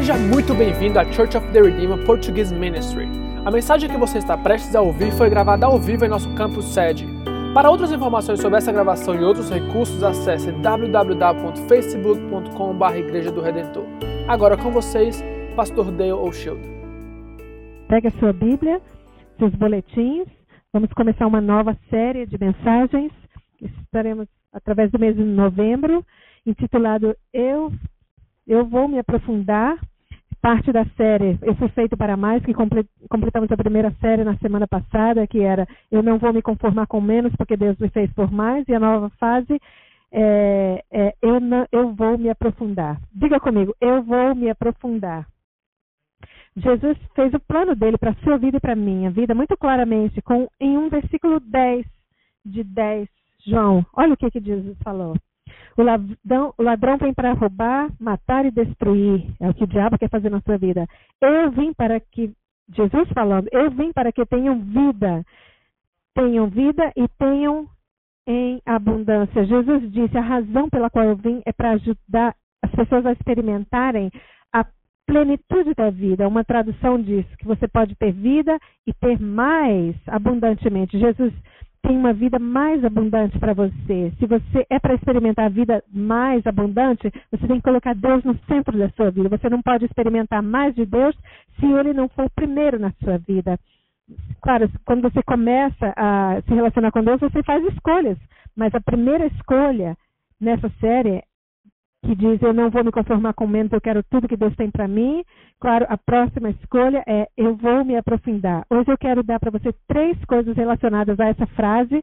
Seja 0.00 0.16
muito 0.16 0.54
bem-vindo 0.54 0.98
à 0.98 1.04
Church 1.12 1.36
of 1.36 1.46
the 1.52 1.60
Redeemer 1.60 2.02
Portuguese 2.06 2.54
Ministry. 2.54 3.06
A 3.44 3.50
mensagem 3.50 3.86
que 3.86 3.98
você 3.98 4.16
está 4.16 4.34
prestes 4.34 4.74
a 4.74 4.80
ouvir 4.80 5.12
foi 5.12 5.28
gravada 5.28 5.66
ao 5.66 5.78
vivo 5.78 6.06
em 6.06 6.08
nosso 6.08 6.34
campus 6.34 6.64
sede. 6.72 7.06
Para 7.52 7.70
outras 7.70 7.92
informações 7.92 8.40
sobre 8.40 8.56
essa 8.56 8.72
gravação 8.72 9.14
e 9.14 9.22
outros 9.22 9.50
recursos, 9.50 10.02
acesse 10.02 10.52
www.facebook.com.br 10.52 12.96
Igreja 12.96 13.30
do 13.30 13.42
Redentor. 13.42 13.84
Agora 14.26 14.56
com 14.56 14.70
vocês, 14.70 15.22
Pastor 15.54 15.92
Dale 15.92 16.12
O'Shield. 16.12 16.62
Pegue 17.86 18.08
a 18.08 18.12
sua 18.12 18.32
Bíblia, 18.32 18.80
seus 19.38 19.54
boletins. 19.54 20.28
Vamos 20.72 20.90
começar 20.94 21.26
uma 21.26 21.42
nova 21.42 21.76
série 21.90 22.24
de 22.24 22.38
mensagens. 22.40 23.12
Estaremos 23.60 24.26
através 24.50 24.90
do 24.90 24.98
mês 24.98 25.14
de 25.14 25.22
novembro, 25.22 26.02
intitulado 26.46 27.14
Eu 27.34 27.70
eu 28.50 28.64
vou 28.64 28.88
me 28.88 28.98
aprofundar. 28.98 29.78
Parte 30.40 30.72
da 30.72 30.86
série 30.96 31.38
Eu 31.42 31.54
Fui 31.54 31.68
Feito 31.68 31.96
para 31.96 32.16
Mais, 32.16 32.42
que 32.44 32.54
completamos 32.54 33.52
a 33.52 33.56
primeira 33.56 33.90
série 34.00 34.24
na 34.24 34.36
semana 34.38 34.66
passada, 34.66 35.26
que 35.26 35.40
era 35.40 35.68
Eu 35.90 36.02
não 36.02 36.18
vou 36.18 36.32
me 36.32 36.40
conformar 36.40 36.86
com 36.86 37.00
menos, 37.00 37.34
porque 37.36 37.56
Deus 37.56 37.76
me 37.78 37.90
fez 37.90 38.10
por 38.14 38.30
mais. 38.30 38.66
E 38.66 38.74
a 38.74 38.80
nova 38.80 39.10
fase 39.18 39.60
é, 40.10 40.82
é 40.90 41.14
eu, 41.20 41.40
não, 41.40 41.66
eu 41.70 41.94
vou 41.94 42.16
me 42.16 42.30
aprofundar. 42.30 42.98
Diga 43.12 43.38
comigo, 43.38 43.74
eu 43.80 44.02
vou 44.02 44.34
me 44.34 44.48
aprofundar. 44.48 45.26
Jesus 46.56 46.98
fez 47.14 47.32
o 47.34 47.40
plano 47.40 47.76
dele 47.76 47.96
para 47.96 48.10
a 48.10 48.16
sua 48.24 48.36
vida 48.38 48.56
e 48.56 48.60
para 48.60 48.72
a 48.72 48.76
minha 48.76 49.10
vida 49.10 49.34
muito 49.34 49.56
claramente, 49.56 50.20
com, 50.22 50.48
em 50.58 50.76
um 50.76 50.88
versículo 50.88 51.38
10 51.38 51.86
de 52.44 52.64
10, 52.64 53.08
João. 53.46 53.84
Olha 53.94 54.14
o 54.14 54.16
que, 54.16 54.30
que 54.30 54.40
Jesus 54.40 54.76
falou. 54.82 55.14
O 55.76 55.82
ladrão, 55.82 56.54
o 56.58 56.62
ladrão 56.62 56.96
vem 56.98 57.14
para 57.14 57.32
roubar, 57.32 57.90
matar 57.98 58.44
e 58.44 58.50
destruir. 58.50 59.26
É 59.40 59.48
o 59.48 59.54
que 59.54 59.64
o 59.64 59.66
diabo 59.66 59.98
quer 59.98 60.10
fazer 60.10 60.30
na 60.30 60.40
sua 60.40 60.58
vida. 60.58 60.86
Eu 61.20 61.50
vim 61.50 61.72
para 61.72 61.98
que, 62.00 62.32
Jesus 62.74 63.08
falando, 63.14 63.48
eu 63.52 63.70
vim 63.70 63.92
para 63.92 64.12
que 64.12 64.24
tenham 64.26 64.60
vida. 64.60 65.24
Tenham 66.14 66.48
vida 66.48 66.92
e 66.96 67.06
tenham 67.18 67.68
em 68.26 68.60
abundância. 68.66 69.44
Jesus 69.44 69.90
disse: 69.92 70.16
a 70.16 70.20
razão 70.20 70.68
pela 70.68 70.90
qual 70.90 71.04
eu 71.04 71.16
vim 71.16 71.42
é 71.44 71.52
para 71.52 71.72
ajudar 71.72 72.34
as 72.62 72.70
pessoas 72.72 73.06
a 73.06 73.12
experimentarem 73.12 74.10
a 74.52 74.64
plenitude 75.06 75.74
da 75.74 75.90
vida. 75.90 76.28
Uma 76.28 76.44
tradução 76.44 77.00
diz 77.00 77.24
que 77.36 77.46
você 77.46 77.66
pode 77.66 77.94
ter 77.96 78.12
vida 78.12 78.58
e 78.86 78.92
ter 78.92 79.20
mais 79.20 79.96
abundantemente. 80.06 80.98
Jesus 80.98 81.32
tem 81.82 81.96
uma 81.96 82.12
vida 82.12 82.38
mais 82.38 82.84
abundante 82.84 83.38
para 83.38 83.54
você. 83.54 84.12
Se 84.18 84.26
você 84.26 84.66
é 84.68 84.78
para 84.78 84.94
experimentar 84.94 85.46
a 85.46 85.48
vida 85.48 85.82
mais 85.92 86.46
abundante, 86.46 87.10
você 87.30 87.46
tem 87.46 87.56
que 87.56 87.62
colocar 87.62 87.94
Deus 87.94 88.22
no 88.24 88.38
centro 88.46 88.76
da 88.76 88.88
sua 88.90 89.10
vida. 89.10 89.28
Você 89.28 89.48
não 89.48 89.62
pode 89.62 89.84
experimentar 89.84 90.42
mais 90.42 90.74
de 90.74 90.84
Deus 90.84 91.16
se 91.58 91.66
Ele 91.66 91.92
não 91.92 92.08
for 92.08 92.26
o 92.26 92.30
primeiro 92.30 92.78
na 92.78 92.92
sua 93.02 93.18
vida. 93.18 93.58
Claro, 94.42 94.70
quando 94.84 95.02
você 95.02 95.22
começa 95.22 95.92
a 95.96 96.40
se 96.42 96.54
relacionar 96.54 96.90
com 96.90 97.02
Deus, 97.02 97.20
você 97.20 97.42
faz 97.42 97.64
escolhas. 97.64 98.18
Mas 98.56 98.74
a 98.74 98.80
primeira 98.80 99.26
escolha 99.26 99.96
nessa 100.40 100.68
série 100.80 101.22
que 102.02 102.14
diz 102.14 102.40
eu 102.42 102.52
não 102.52 102.70
vou 102.70 102.82
me 102.82 102.90
conformar 102.90 103.34
com 103.34 103.46
menos, 103.46 103.72
eu 103.72 103.80
quero 103.80 104.02
tudo 104.04 104.28
que 104.28 104.36
Deus 104.36 104.54
tem 104.56 104.70
para 104.70 104.88
mim. 104.88 105.22
Claro, 105.60 105.86
a 105.88 105.98
próxima 105.98 106.50
escolha 106.50 107.02
é 107.06 107.28
eu 107.36 107.54
vou 107.56 107.84
me 107.84 107.96
aprofundar. 107.96 108.64
Hoje 108.70 108.90
eu 108.90 108.98
quero 108.98 109.22
dar 109.22 109.38
para 109.38 109.50
você 109.50 109.72
três 109.86 110.16
coisas 110.24 110.56
relacionadas 110.56 111.18
a 111.20 111.26
essa 111.26 111.46
frase 111.48 112.02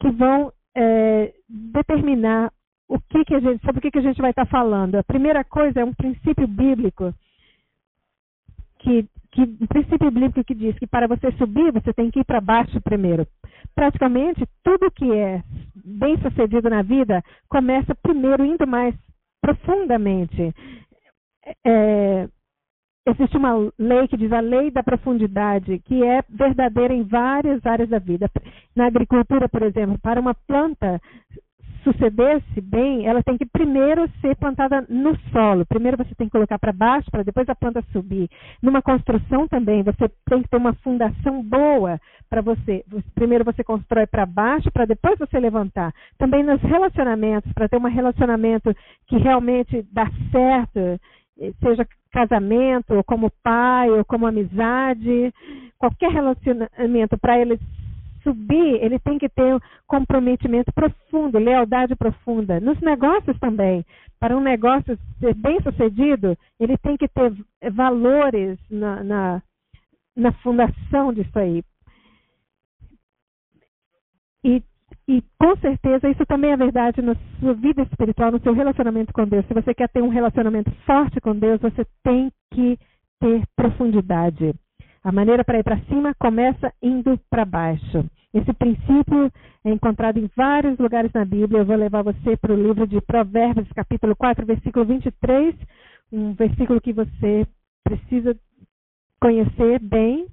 que 0.00 0.10
vão 0.10 0.52
é, 0.76 1.32
determinar 1.48 2.52
o 2.88 2.98
que, 2.98 3.24
que 3.24 3.34
a 3.34 3.40
gente, 3.40 3.60
sobre 3.64 3.78
o 3.78 3.82
que, 3.82 3.90
que 3.90 3.98
a 3.98 4.02
gente 4.02 4.20
vai 4.20 4.30
estar 4.30 4.46
tá 4.46 4.50
falando. 4.50 4.96
A 4.96 5.04
primeira 5.04 5.44
coisa 5.44 5.80
é 5.80 5.84
um 5.84 5.94
princípio 5.94 6.46
bíblico 6.46 7.14
que, 8.78 9.06
que 9.30 9.42
um 9.42 9.66
princípio 9.66 10.10
bíblico 10.10 10.42
que 10.42 10.54
diz 10.54 10.76
que 10.78 10.86
para 10.86 11.06
você 11.06 11.30
subir 11.32 11.72
você 11.72 11.92
tem 11.92 12.10
que 12.10 12.20
ir 12.20 12.24
para 12.24 12.40
baixo 12.40 12.80
primeiro. 12.80 13.26
Praticamente 13.74 14.44
tudo 14.64 14.90
que 14.90 15.10
é 15.12 15.42
bem 15.84 16.18
sucedido 16.22 16.68
na 16.68 16.82
vida 16.82 17.22
começa 17.48 17.94
primeiro 17.94 18.44
indo 18.44 18.66
mais 18.66 18.94
profundamente. 19.48 20.54
É, 21.64 22.28
existe 23.06 23.36
uma 23.36 23.72
lei 23.78 24.06
que 24.08 24.16
diz 24.16 24.30
a 24.32 24.40
lei 24.40 24.70
da 24.70 24.82
profundidade, 24.82 25.78
que 25.80 26.04
é 26.04 26.22
verdadeira 26.28 26.92
em 26.92 27.02
várias 27.04 27.64
áreas 27.64 27.88
da 27.88 27.98
vida. 27.98 28.30
Na 28.76 28.86
agricultura, 28.86 29.48
por 29.48 29.62
exemplo, 29.62 29.98
para 30.02 30.20
uma 30.20 30.34
planta 30.34 31.00
suceder-se 31.82 32.60
bem, 32.60 33.06
ela 33.06 33.22
tem 33.22 33.36
que 33.36 33.46
primeiro 33.46 34.08
ser 34.20 34.36
plantada 34.36 34.84
no 34.88 35.16
solo. 35.30 35.66
Primeiro 35.66 35.96
você 35.96 36.14
tem 36.14 36.26
que 36.26 36.32
colocar 36.32 36.58
para 36.58 36.72
baixo, 36.72 37.10
para 37.10 37.22
depois 37.22 37.48
a 37.48 37.54
planta 37.54 37.82
subir. 37.92 38.28
Numa 38.62 38.82
construção 38.82 39.46
também, 39.48 39.82
você 39.82 40.08
tem 40.28 40.42
que 40.42 40.48
ter 40.48 40.56
uma 40.56 40.74
fundação 40.74 41.42
boa 41.42 42.00
para 42.28 42.40
você. 42.40 42.84
Primeiro 43.14 43.44
você 43.44 43.64
constrói 43.64 44.06
para 44.06 44.26
baixo, 44.26 44.70
para 44.72 44.84
depois 44.84 45.18
você 45.18 45.38
levantar. 45.38 45.92
Também 46.18 46.42
nos 46.42 46.60
relacionamentos, 46.62 47.52
para 47.52 47.68
ter 47.68 47.76
um 47.76 47.88
relacionamento 47.88 48.74
que 49.06 49.16
realmente 49.16 49.86
dá 49.92 50.10
certo, 50.30 51.00
seja 51.60 51.86
casamento, 52.10 52.94
ou 52.94 53.04
como 53.04 53.30
pai, 53.42 53.90
ou 53.90 54.04
como 54.04 54.26
amizade, 54.26 55.32
qualquer 55.78 56.10
relacionamento 56.10 57.18
para 57.18 57.38
ele 57.38 57.58
subir, 58.22 58.82
ele 58.82 58.98
tem 58.98 59.18
que 59.18 59.28
ter 59.28 59.60
comprometimento 59.86 60.72
profundo, 60.72 61.38
lealdade 61.38 61.94
profunda. 61.96 62.60
Nos 62.60 62.80
negócios 62.80 63.38
também. 63.38 63.84
Para 64.20 64.36
um 64.36 64.40
negócio 64.40 64.98
ser 65.20 65.34
bem 65.34 65.60
sucedido, 65.62 66.36
ele 66.58 66.76
tem 66.78 66.96
que 66.96 67.08
ter 67.08 67.32
valores 67.72 68.58
na, 68.70 69.04
na, 69.04 69.42
na 70.16 70.32
fundação 70.32 71.12
disso 71.12 71.38
aí. 71.38 71.62
E, 74.44 74.62
e 75.06 75.22
com 75.38 75.56
certeza 75.56 76.08
isso 76.08 76.24
também 76.26 76.52
é 76.52 76.56
verdade 76.56 77.02
na 77.02 77.14
sua 77.38 77.54
vida 77.54 77.82
espiritual, 77.82 78.32
no 78.32 78.40
seu 78.40 78.52
relacionamento 78.52 79.12
com 79.12 79.26
Deus. 79.26 79.46
Se 79.46 79.54
você 79.54 79.74
quer 79.74 79.88
ter 79.88 80.02
um 80.02 80.08
relacionamento 80.08 80.70
forte 80.84 81.20
com 81.20 81.34
Deus, 81.34 81.60
você 81.60 81.84
tem 82.02 82.30
que 82.52 82.78
ter 83.20 83.42
profundidade. 83.56 84.54
A 85.08 85.12
maneira 85.12 85.42
para 85.42 85.58
ir 85.58 85.64
para 85.64 85.80
cima 85.88 86.14
começa 86.18 86.70
indo 86.82 87.18
para 87.30 87.42
baixo. 87.42 88.04
Esse 88.34 88.52
princípio 88.52 89.32
é 89.64 89.70
encontrado 89.70 90.18
em 90.18 90.28
vários 90.36 90.78
lugares 90.78 91.10
na 91.14 91.24
Bíblia. 91.24 91.60
Eu 91.60 91.64
vou 91.64 91.76
levar 91.76 92.02
você 92.02 92.36
para 92.36 92.52
o 92.52 92.62
livro 92.62 92.86
de 92.86 93.00
Provérbios, 93.00 93.66
capítulo 93.74 94.14
4, 94.14 94.44
versículo 94.44 94.84
23, 94.84 95.54
um 96.12 96.34
versículo 96.34 96.78
que 96.78 96.92
você 96.92 97.46
precisa 97.82 98.36
conhecer 99.18 99.80
bem, 99.80 100.26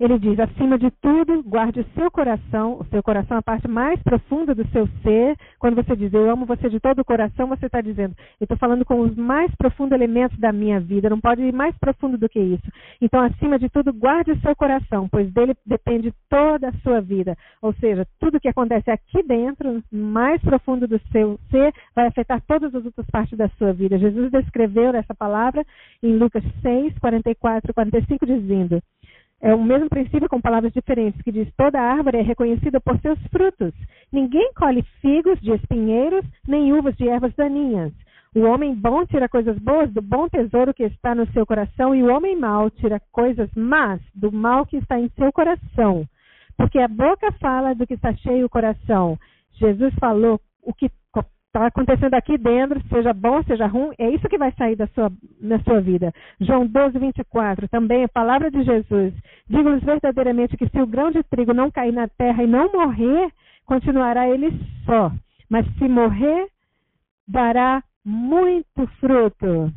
ele 0.00 0.18
diz: 0.18 0.38
acima 0.38 0.78
de 0.78 0.90
tudo, 1.00 1.42
guarde 1.42 1.80
o 1.80 1.86
seu 1.94 2.10
coração, 2.10 2.78
o 2.80 2.84
seu 2.86 3.02
coração 3.02 3.36
é 3.36 3.40
a 3.40 3.42
parte 3.42 3.68
mais 3.68 4.02
profunda 4.02 4.54
do 4.54 4.66
seu 4.68 4.88
ser. 5.02 5.36
Quando 5.58 5.76
você 5.76 5.96
diz 5.96 6.12
eu 6.12 6.30
amo 6.30 6.46
você 6.46 6.68
de 6.68 6.80
todo 6.80 7.00
o 7.00 7.04
coração, 7.04 7.48
você 7.48 7.66
está 7.66 7.80
dizendo 7.80 8.14
eu 8.40 8.44
estou 8.44 8.58
falando 8.58 8.84
com 8.84 9.00
os 9.00 9.14
mais 9.16 9.54
profundos 9.56 9.92
elementos 9.92 10.38
da 10.38 10.52
minha 10.52 10.80
vida. 10.80 11.10
Não 11.10 11.20
pode 11.20 11.42
ir 11.42 11.52
mais 11.52 11.76
profundo 11.78 12.16
do 12.16 12.28
que 12.28 12.38
isso. 12.38 12.70
Então, 13.00 13.20
acima 13.20 13.58
de 13.58 13.68
tudo, 13.68 13.92
guarde 13.92 14.32
o 14.32 14.40
seu 14.40 14.54
coração, 14.54 15.08
pois 15.08 15.32
dele 15.32 15.54
depende 15.66 16.12
toda 16.28 16.68
a 16.68 16.72
sua 16.82 17.00
vida. 17.00 17.36
Ou 17.62 17.72
seja, 17.74 18.06
tudo 18.20 18.40
que 18.40 18.48
acontece 18.48 18.90
aqui 18.90 19.22
dentro, 19.22 19.82
mais 19.90 20.40
profundo 20.42 20.86
do 20.86 21.00
seu 21.10 21.38
ser, 21.50 21.72
vai 21.94 22.06
afetar 22.06 22.40
todas 22.46 22.74
as 22.74 22.84
outras 22.84 23.06
partes 23.06 23.36
da 23.36 23.48
sua 23.50 23.72
vida. 23.72 23.98
Jesus 23.98 24.30
descreveu 24.30 24.94
essa 24.94 25.14
palavra 25.14 25.64
em 26.02 26.16
Lucas 26.16 26.44
6, 26.62 26.98
44, 26.98 27.74
45, 27.74 28.26
dizendo. 28.26 28.82
É 29.40 29.54
o 29.54 29.62
mesmo 29.62 29.88
princípio 29.88 30.28
com 30.28 30.40
palavras 30.40 30.72
diferentes, 30.72 31.22
que 31.22 31.30
diz: 31.30 31.48
toda 31.56 31.80
árvore 31.80 32.18
é 32.18 32.22
reconhecida 32.22 32.80
por 32.80 32.98
seus 33.00 33.18
frutos. 33.28 33.72
Ninguém 34.12 34.52
colhe 34.54 34.82
figos 35.00 35.40
de 35.40 35.52
espinheiros, 35.52 36.24
nem 36.46 36.72
uvas 36.72 36.96
de 36.96 37.08
ervas 37.08 37.34
daninhas. 37.36 37.92
O 38.34 38.40
homem 38.40 38.74
bom 38.74 39.06
tira 39.06 39.28
coisas 39.28 39.56
boas 39.58 39.92
do 39.92 40.02
bom 40.02 40.28
tesouro 40.28 40.74
que 40.74 40.84
está 40.84 41.14
no 41.14 41.26
seu 41.32 41.46
coração, 41.46 41.94
e 41.94 42.02
o 42.02 42.12
homem 42.14 42.36
mau 42.36 42.68
tira 42.68 43.00
coisas 43.12 43.48
más 43.54 44.00
do 44.14 44.30
mal 44.32 44.66
que 44.66 44.76
está 44.76 44.98
em 44.98 45.08
seu 45.10 45.32
coração. 45.32 46.04
Porque 46.56 46.78
a 46.78 46.88
boca 46.88 47.30
fala 47.40 47.74
do 47.74 47.86
que 47.86 47.94
está 47.94 48.12
cheio 48.14 48.46
o 48.46 48.50
coração. 48.50 49.16
Jesus 49.54 49.94
falou 49.94 50.40
o 50.62 50.74
que 50.74 50.90
está 51.48 51.66
acontecendo 51.66 52.14
aqui 52.14 52.36
dentro, 52.36 52.80
seja 52.88 53.12
bom, 53.12 53.42
seja 53.42 53.66
ruim, 53.66 53.92
é 53.98 54.10
isso 54.10 54.28
que 54.28 54.38
vai 54.38 54.52
sair 54.52 54.76
da 54.76 54.86
sua, 54.88 55.10
na 55.40 55.58
sua 55.60 55.80
vida. 55.80 56.12
João 56.40 56.66
12, 56.66 56.98
24, 56.98 57.68
também 57.68 58.04
a 58.04 58.08
palavra 58.08 58.50
de 58.50 58.62
Jesus. 58.62 59.14
Digo-lhes 59.48 59.82
verdadeiramente 59.82 60.56
que 60.56 60.68
se 60.68 60.80
o 60.80 60.86
grão 60.86 61.10
de 61.10 61.22
trigo 61.24 61.54
não 61.54 61.70
cair 61.70 61.92
na 61.92 62.06
terra 62.06 62.42
e 62.42 62.46
não 62.46 62.70
morrer, 62.70 63.32
continuará 63.64 64.28
ele 64.28 64.50
só. 64.84 65.10
Mas 65.48 65.66
se 65.78 65.88
morrer, 65.88 66.48
dará 67.26 67.82
muito 68.04 68.86
fruto. 69.00 69.72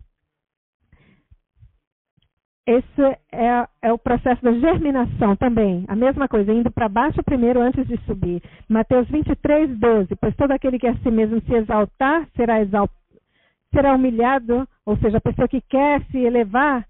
Esse 2.66 3.02
é, 3.32 3.68
é, 3.82 3.92
o 3.92 3.98
processo 3.98 4.42
da 4.44 4.54
germinação 4.54 5.36
também. 5.36 5.84
A 5.88 5.96
mesma 5.96 6.28
coisa, 6.28 6.54
indo 6.54 6.70
para 6.70 6.88
baixo 6.88 7.24
primeiro 7.24 7.60
antes 7.60 7.88
de 7.88 7.98
subir. 8.06 8.42
Mateus 8.70 9.08
23, 9.10 9.78
12. 9.80 10.16
Pois 10.16 10.36
todo 10.36 10.52
aquele 10.52 10.78
que 10.78 10.88
a 10.88 10.96
si 10.98 11.10
mesmo 11.10 11.42
se 11.42 11.54
exaltar 11.54 12.28
será, 12.36 12.58
será 13.74 13.96
humilhado, 13.96 14.68
ou 14.86 14.96
seja, 14.98 15.18
a 15.18 15.22
pessoa 15.22 15.48
que 15.48 15.62
quer 15.62 16.04
se 16.12 16.20
elevar, 16.20 16.86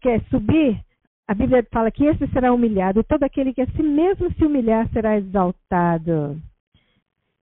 quer 0.00 0.20
subir, 0.28 0.78
a 1.26 1.34
Bíblia 1.34 1.66
fala 1.70 1.90
que 1.90 2.04
esse 2.04 2.26
será 2.28 2.52
humilhado, 2.52 3.00
e 3.00 3.04
todo 3.04 3.22
aquele 3.22 3.54
que 3.54 3.62
a 3.62 3.66
si 3.68 3.82
mesmo 3.82 4.30
se 4.32 4.44
humilhar 4.44 4.88
será 4.92 5.16
exaltado. 5.16 6.36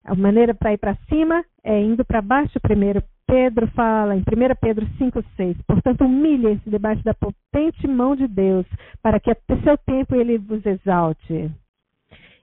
A 0.04 0.14
maneira 0.14 0.54
para 0.54 0.74
ir 0.74 0.78
para 0.78 0.96
cima 1.08 1.44
é 1.68 1.82
indo 1.82 2.02
para 2.02 2.22
baixo 2.22 2.58
primeiro. 2.60 3.02
Pedro 3.26 3.66
fala 3.72 4.16
em 4.16 4.20
1 4.20 4.24
Pedro 4.58 4.86
5,6. 4.98 5.56
Portanto, 5.66 6.06
humilhem-se 6.06 6.70
debaixo 6.70 7.04
da 7.04 7.12
potente 7.12 7.86
mão 7.86 8.16
de 8.16 8.26
Deus, 8.26 8.64
para 9.02 9.20
que 9.20 9.30
a 9.30 9.36
seu 9.62 9.76
tempo 9.76 10.14
ele 10.14 10.38
vos 10.38 10.64
exalte. 10.64 11.50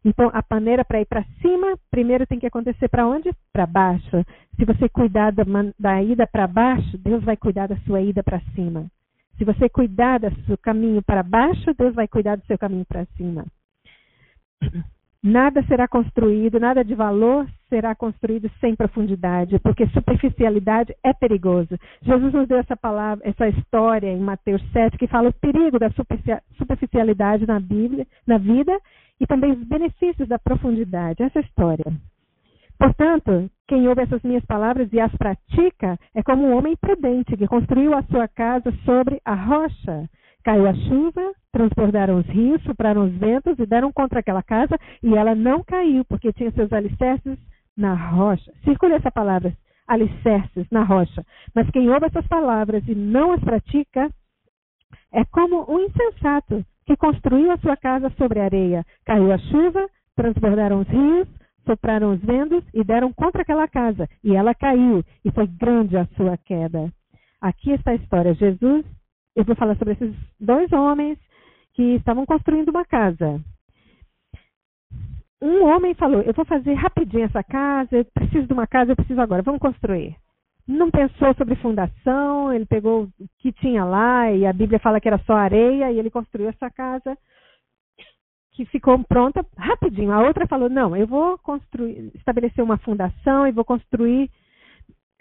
Então, 0.05 0.29
a 0.31 0.43
maneira 0.47 0.85
para 0.85 1.01
ir 1.01 1.07
para 1.07 1.25
cima, 1.41 1.75
primeiro 1.89 2.27
tem 2.27 2.37
que 2.37 2.45
acontecer 2.45 2.87
para 2.87 3.07
onde? 3.07 3.31
Para 3.51 3.65
baixo. 3.65 4.23
Se 4.55 4.63
você 4.63 4.87
cuidar 4.87 5.31
da, 5.31 5.43
da 5.79 6.03
ida 6.03 6.27
para 6.27 6.45
baixo, 6.45 6.95
Deus 6.99 7.23
vai 7.23 7.35
cuidar 7.35 7.67
da 7.67 7.77
sua 7.77 8.01
ida 8.01 8.21
para 8.21 8.39
cima. 8.53 8.85
Se 9.39 9.43
você 9.43 9.67
cuidar 9.67 10.19
do 10.19 10.45
seu 10.45 10.57
caminho 10.59 11.01
para 11.01 11.23
baixo, 11.23 11.73
Deus 11.75 11.95
vai 11.95 12.07
cuidar 12.07 12.37
do 12.37 12.45
seu 12.45 12.59
caminho 12.59 12.85
para 12.85 13.05
cima. 13.17 13.43
Nada 15.27 15.63
será 15.63 15.87
construído, 15.87 16.59
nada 16.59 16.85
de 16.85 16.93
valor 16.93 17.47
será 17.67 17.95
construído 17.95 18.47
sem 18.61 18.75
profundidade, 18.75 19.57
porque 19.57 19.87
superficialidade 19.87 20.95
é 21.03 21.13
perigoso. 21.13 21.79
Jesus 22.03 22.31
nos 22.31 22.47
deu 22.47 22.59
essa 22.59 22.77
palavra, 22.77 23.27
essa 23.27 23.47
história 23.47 24.07
em 24.07 24.19
Mateus 24.19 24.61
7 24.71 24.95
que 24.99 25.07
fala 25.07 25.29
o 25.29 25.33
perigo 25.33 25.79
da 25.79 25.89
superficialidade 26.59 27.47
na 27.47 27.59
Bíblia, 27.59 28.05
na 28.27 28.37
vida 28.37 28.79
e 29.19 29.25
também 29.25 29.53
os 29.53 29.67
benefícios 29.67 30.27
da 30.27 30.37
profundidade. 30.37 31.23
Essa 31.23 31.39
história. 31.39 31.85
Portanto, 32.77 33.49
quem 33.67 33.87
ouve 33.87 34.03
essas 34.03 34.21
minhas 34.21 34.45
palavras 34.45 34.93
e 34.93 34.99
as 34.99 35.11
pratica 35.15 35.97
é 36.13 36.21
como 36.21 36.45
um 36.45 36.55
homem 36.55 36.75
prudente 36.75 37.35
que 37.35 37.47
construiu 37.47 37.95
a 37.95 38.03
sua 38.03 38.27
casa 38.27 38.71
sobre 38.85 39.19
a 39.25 39.33
rocha. 39.33 40.07
Caiu 40.43 40.67
a 40.67 40.73
chuva, 40.75 41.33
transbordaram 41.55 42.17
os 42.17 42.25
rios, 42.25 42.61
sopraram 42.63 43.05
os 43.05 43.13
ventos 43.13 43.57
e 43.57 43.65
deram 43.65 43.89
contra 43.93 44.19
aquela 44.19 44.43
casa 44.43 44.77
e 45.01 45.15
ela 45.15 45.33
não 45.33 45.63
caiu, 45.63 46.03
porque 46.03 46.33
tinha 46.33 46.51
seus 46.51 46.71
alicerces 46.73 47.37
na 47.77 47.93
rocha. 47.93 48.51
Circule 48.65 48.95
essa 48.95 49.09
palavra, 49.09 49.55
alicerces 49.87 50.67
na 50.69 50.83
rocha. 50.83 51.25
Mas 51.55 51.69
quem 51.69 51.89
ouve 51.89 52.07
essas 52.07 52.27
palavras 52.27 52.85
e 52.89 52.93
não 52.93 53.31
as 53.31 53.39
pratica 53.39 54.09
é 55.13 55.23
como 55.31 55.65
um 55.71 55.79
insensato 55.79 56.61
que 56.85 56.97
construiu 56.97 57.49
a 57.51 57.57
sua 57.59 57.77
casa 57.77 58.09
sobre 58.17 58.41
areia. 58.41 58.85
Caiu 59.05 59.31
a 59.31 59.37
chuva, 59.37 59.87
transbordaram 60.13 60.81
os 60.81 60.87
rios, 60.89 61.27
sopraram 61.65 62.11
os 62.11 62.19
ventos 62.19 62.65
e 62.73 62.83
deram 62.83 63.13
contra 63.13 63.43
aquela 63.43 63.67
casa. 63.69 64.09
E 64.21 64.35
ela 64.35 64.53
caiu, 64.53 65.05
e 65.23 65.31
foi 65.31 65.47
grande 65.47 65.95
a 65.95 66.05
sua 66.17 66.35
queda. 66.35 66.91
Aqui 67.39 67.71
está 67.71 67.91
a 67.91 67.95
história. 67.95 68.33
Jesus 68.33 68.83
eu 69.35 69.43
vou 69.43 69.55
falar 69.55 69.75
sobre 69.77 69.93
esses 69.93 70.13
dois 70.39 70.71
homens 70.71 71.17
que 71.75 71.95
estavam 71.95 72.25
construindo 72.25 72.69
uma 72.69 72.85
casa. 72.85 73.39
Um 75.41 75.63
homem 75.65 75.93
falou: 75.93 76.21
Eu 76.21 76.33
vou 76.33 76.45
fazer 76.45 76.73
rapidinho 76.73 77.25
essa 77.25 77.43
casa, 77.43 77.97
eu 77.97 78.05
preciso 78.05 78.47
de 78.47 78.53
uma 78.53 78.65
casa, 78.65 78.91
eu 78.91 78.95
preciso 78.95 79.21
agora, 79.21 79.43
vamos 79.43 79.59
construir. 79.59 80.15
Não 80.67 80.89
pensou 80.89 81.35
sobre 81.35 81.55
fundação, 81.57 82.51
ele 82.51 82.65
pegou 82.65 83.03
o 83.03 83.27
que 83.37 83.51
tinha 83.51 83.85
lá, 83.85 84.31
e 84.31 84.47
a 84.47 84.53
Bíblia 84.53 84.79
fala 84.79 84.99
que 84.99 85.07
era 85.07 85.19
só 85.19 85.33
areia, 85.33 85.91
e 85.91 85.99
ele 85.99 86.09
construiu 86.09 86.49
essa 86.49 86.71
casa 86.71 87.15
que 88.53 88.65
ficou 88.65 88.97
pronta 89.03 89.45
rapidinho. 89.57 90.11
A 90.11 90.21
outra 90.21 90.47
falou: 90.47 90.69
Não, 90.69 90.95
eu 90.95 91.05
vou 91.05 91.37
construir, 91.39 92.11
estabelecer 92.15 92.63
uma 92.63 92.77
fundação 92.77 93.45
e 93.45 93.51
vou 93.51 93.65
construir. 93.65 94.31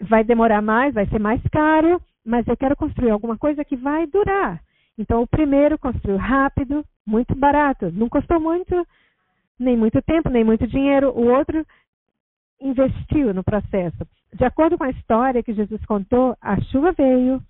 Vai 0.01 0.23
demorar 0.23 0.61
mais, 0.61 0.93
vai 0.93 1.07
ser 1.07 1.19
mais 1.19 1.41
caro, 1.51 2.01
mas 2.25 2.47
eu 2.47 2.57
quero 2.57 2.75
construir 2.75 3.11
alguma 3.11 3.37
coisa 3.37 3.63
que 3.63 3.75
vai 3.75 4.07
durar. 4.07 4.61
Então, 4.97 5.21
o 5.21 5.27
primeiro 5.27 5.77
construiu 5.77 6.17
rápido, 6.17 6.83
muito 7.05 7.35
barato, 7.35 7.91
não 7.91 8.09
custou 8.09 8.39
muito, 8.39 8.87
nem 9.59 9.77
muito 9.77 10.01
tempo, 10.01 10.29
nem 10.29 10.43
muito 10.43 10.65
dinheiro. 10.67 11.09
O 11.09 11.29
outro 11.31 11.65
investiu 12.59 13.33
no 13.33 13.43
processo. 13.43 14.07
De 14.33 14.45
acordo 14.45 14.77
com 14.77 14.83
a 14.83 14.89
história 14.89 15.43
que 15.43 15.53
Jesus 15.53 15.83
contou, 15.85 16.35
a 16.41 16.59
chuva 16.61 16.91
veio, 16.93 17.41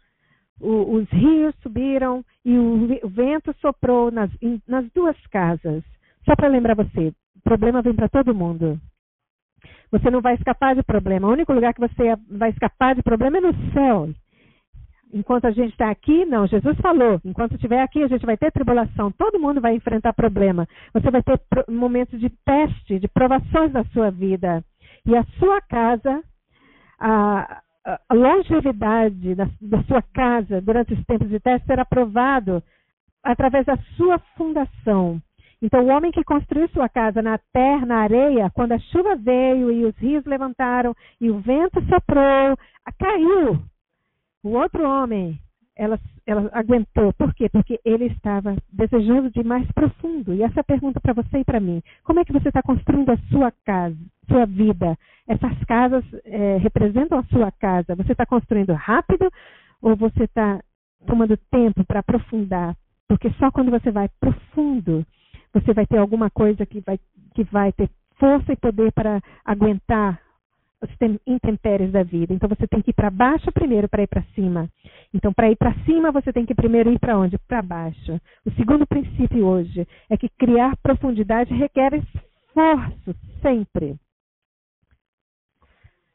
o, 0.59 0.95
os 0.95 1.09
rios 1.09 1.55
subiram 1.61 2.23
e 2.43 2.57
o, 2.57 3.05
o 3.05 3.09
vento 3.09 3.53
soprou 3.59 4.11
nas, 4.11 4.29
nas 4.67 4.89
duas 4.91 5.15
casas. 5.27 5.83
Só 6.25 6.35
para 6.35 6.47
lembrar 6.47 6.75
você, 6.75 7.13
o 7.35 7.41
problema 7.43 7.81
vem 7.81 7.93
para 7.93 8.09
todo 8.09 8.35
mundo. 8.35 8.79
Você 9.91 10.09
não 10.09 10.21
vai 10.21 10.33
escapar 10.33 10.75
de 10.75 10.83
problema. 10.83 11.27
O 11.27 11.31
único 11.31 11.53
lugar 11.53 11.73
que 11.73 11.79
você 11.79 12.15
vai 12.29 12.49
escapar 12.49 12.95
de 12.95 13.03
problema 13.03 13.37
é 13.37 13.41
no 13.41 13.53
céu 13.71 14.09
enquanto 15.15 15.45
a 15.45 15.51
gente 15.51 15.71
está 15.71 15.89
aqui, 15.89 16.25
não, 16.25 16.45
Jesus 16.45 16.77
falou, 16.79 17.21
enquanto 17.23 17.55
estiver 17.55 17.81
aqui 17.81 18.03
a 18.03 18.07
gente 18.07 18.25
vai 18.25 18.35
ter 18.35 18.51
tribulação, 18.51 19.09
todo 19.13 19.39
mundo 19.39 19.61
vai 19.61 19.73
enfrentar 19.73 20.11
problema. 20.11 20.67
Você 20.93 21.09
vai 21.09 21.23
ter 21.23 21.39
momentos 21.69 22.19
de 22.19 22.29
teste, 22.45 22.99
de 22.99 23.07
provações 23.07 23.71
na 23.71 23.85
sua 23.85 24.11
vida. 24.11 24.61
E 25.05 25.15
a 25.15 25.23
sua 25.39 25.61
casa, 25.61 26.21
a, 26.99 27.61
a 28.09 28.13
longevidade 28.13 29.35
da, 29.35 29.47
da, 29.61 29.83
sua 29.83 30.01
casa 30.01 30.61
durante 30.61 30.93
os 30.93 31.05
tempos 31.05 31.29
de 31.29 31.39
teste 31.39 31.65
será 31.65 31.85
provado 31.85 32.61
através 33.23 33.65
da 33.65 33.77
sua 33.95 34.19
fundação. 34.37 35.21
Então, 35.61 35.85
o 35.85 35.87
homem 35.87 36.11
que 36.11 36.25
construiu 36.25 36.67
sua 36.69 36.89
casa 36.89 37.21
na 37.21 37.39
terra, 37.53 37.85
na 37.85 37.99
areia, 37.99 38.51
quando 38.53 38.73
a 38.73 38.79
chuva 38.79 39.15
veio 39.15 39.71
e 39.71 39.85
os 39.85 39.95
rios 39.95 40.25
levantaram 40.25 40.93
e 41.21 41.31
o 41.31 41.39
vento 41.39 41.81
soprou, 41.85 42.57
caiu 42.99 43.63
o 44.45 44.49
outro 44.49 44.87
homem, 44.87 45.39
ela, 45.75 45.99
ela 46.25 46.49
aguentou. 46.53 47.11
Por 47.13 47.33
quê? 47.33 47.49
Porque 47.49 47.79
ele 47.83 48.05
estava 48.05 48.55
desejando 48.71 49.31
de 49.31 49.43
mais 49.43 49.69
profundo. 49.71 50.35
E 50.35 50.43
essa 50.43 50.63
pergunta 50.63 51.01
para 51.01 51.13
você 51.13 51.39
e 51.39 51.43
para 51.43 51.59
mim. 51.59 51.81
Como 52.03 52.19
é 52.19 52.25
que 52.25 52.31
você 52.31 52.49
está 52.49 52.61
construindo 52.61 53.09
a 53.09 53.17
sua 53.31 53.51
casa, 53.65 53.97
sua 54.27 54.45
vida? 54.45 54.95
Essas 55.27 55.57
casas 55.65 56.03
é, 56.23 56.57
representam 56.57 57.17
a 57.17 57.23
sua 57.23 57.51
casa. 57.51 57.95
Você 57.95 58.11
está 58.11 58.23
construindo 58.23 58.71
rápido 58.73 59.31
ou 59.81 59.95
você 59.95 60.25
está 60.25 60.61
tomando 61.07 61.35
tempo 61.49 61.83
para 61.83 62.01
aprofundar? 62.01 62.75
Porque 63.07 63.31
só 63.39 63.49
quando 63.49 63.71
você 63.71 63.89
vai 63.89 64.07
profundo, 64.19 65.03
você 65.51 65.73
vai 65.73 65.87
ter 65.87 65.97
alguma 65.97 66.29
coisa 66.29 66.67
que 66.67 66.81
vai, 66.81 66.99
que 67.33 67.43
vai 67.45 67.71
ter 67.71 67.89
força 68.19 68.53
e 68.53 68.57
poder 68.57 68.91
para 68.91 69.19
aguentar 69.43 70.21
os 70.81 70.89
intempéries 71.25 71.91
da 71.91 72.03
vida. 72.03 72.33
Então 72.33 72.49
você 72.49 72.67
tem 72.67 72.81
que 72.81 72.91
ir 72.91 72.93
para 72.93 73.09
baixo 73.09 73.51
primeiro 73.51 73.87
para 73.87 74.03
ir 74.03 74.07
para 74.07 74.23
cima. 74.35 74.69
Então 75.13 75.33
para 75.33 75.49
ir 75.49 75.55
para 75.55 75.73
cima 75.85 76.11
você 76.11 76.31
tem 76.31 76.45
que 76.45 76.55
primeiro 76.55 76.91
ir 76.91 76.99
para 76.99 77.17
onde? 77.17 77.37
Para 77.47 77.61
baixo. 77.61 78.19
O 78.45 78.51
segundo 78.51 78.85
princípio 78.85 79.45
hoje 79.45 79.87
é 80.09 80.17
que 80.17 80.29
criar 80.29 80.75
profundidade 80.77 81.53
requer 81.53 81.93
esforço 81.93 83.15
sempre. 83.41 83.95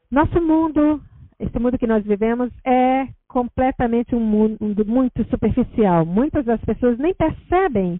Nosso 0.09 0.41
mundo, 0.41 1.01
esse 1.39 1.57
mundo 1.57 1.77
que 1.77 1.87
nós 1.87 2.03
vivemos 2.03 2.51
é 2.65 3.07
completamente 3.27 4.13
um 4.13 4.19
mundo 4.19 4.85
muito 4.85 5.23
superficial. 5.29 6.05
Muitas 6.05 6.45
das 6.45 6.59
pessoas 6.61 6.97
nem 6.97 7.13
percebem 7.13 7.99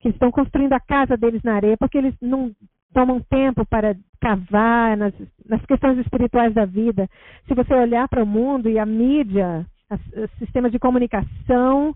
que 0.00 0.08
estão 0.08 0.30
construindo 0.30 0.72
a 0.72 0.80
casa 0.80 1.16
deles 1.16 1.42
na 1.42 1.54
areia 1.54 1.76
porque 1.76 1.96
eles 1.96 2.14
não 2.20 2.52
tomam 2.92 3.20
tempo 3.20 3.64
para 3.66 3.94
cavar 4.20 4.96
nas, 4.96 5.12
nas 5.44 5.64
questões 5.66 5.98
espirituais 5.98 6.54
da 6.54 6.64
vida. 6.64 7.08
Se 7.46 7.54
você 7.54 7.74
olhar 7.74 8.08
para 8.08 8.22
o 8.22 8.26
mundo 8.26 8.68
e 8.68 8.78
a 8.78 8.86
mídia, 8.86 9.66
o 9.90 10.38
sistema 10.38 10.70
de 10.70 10.78
comunicação, 10.78 11.94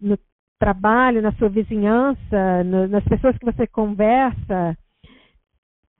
no 0.00 0.18
trabalho, 0.58 1.22
na 1.22 1.32
sua 1.32 1.48
vizinhança, 1.48 2.64
no, 2.64 2.88
nas 2.88 3.04
pessoas 3.04 3.36
que 3.38 3.44
você 3.44 3.66
conversa, 3.66 4.76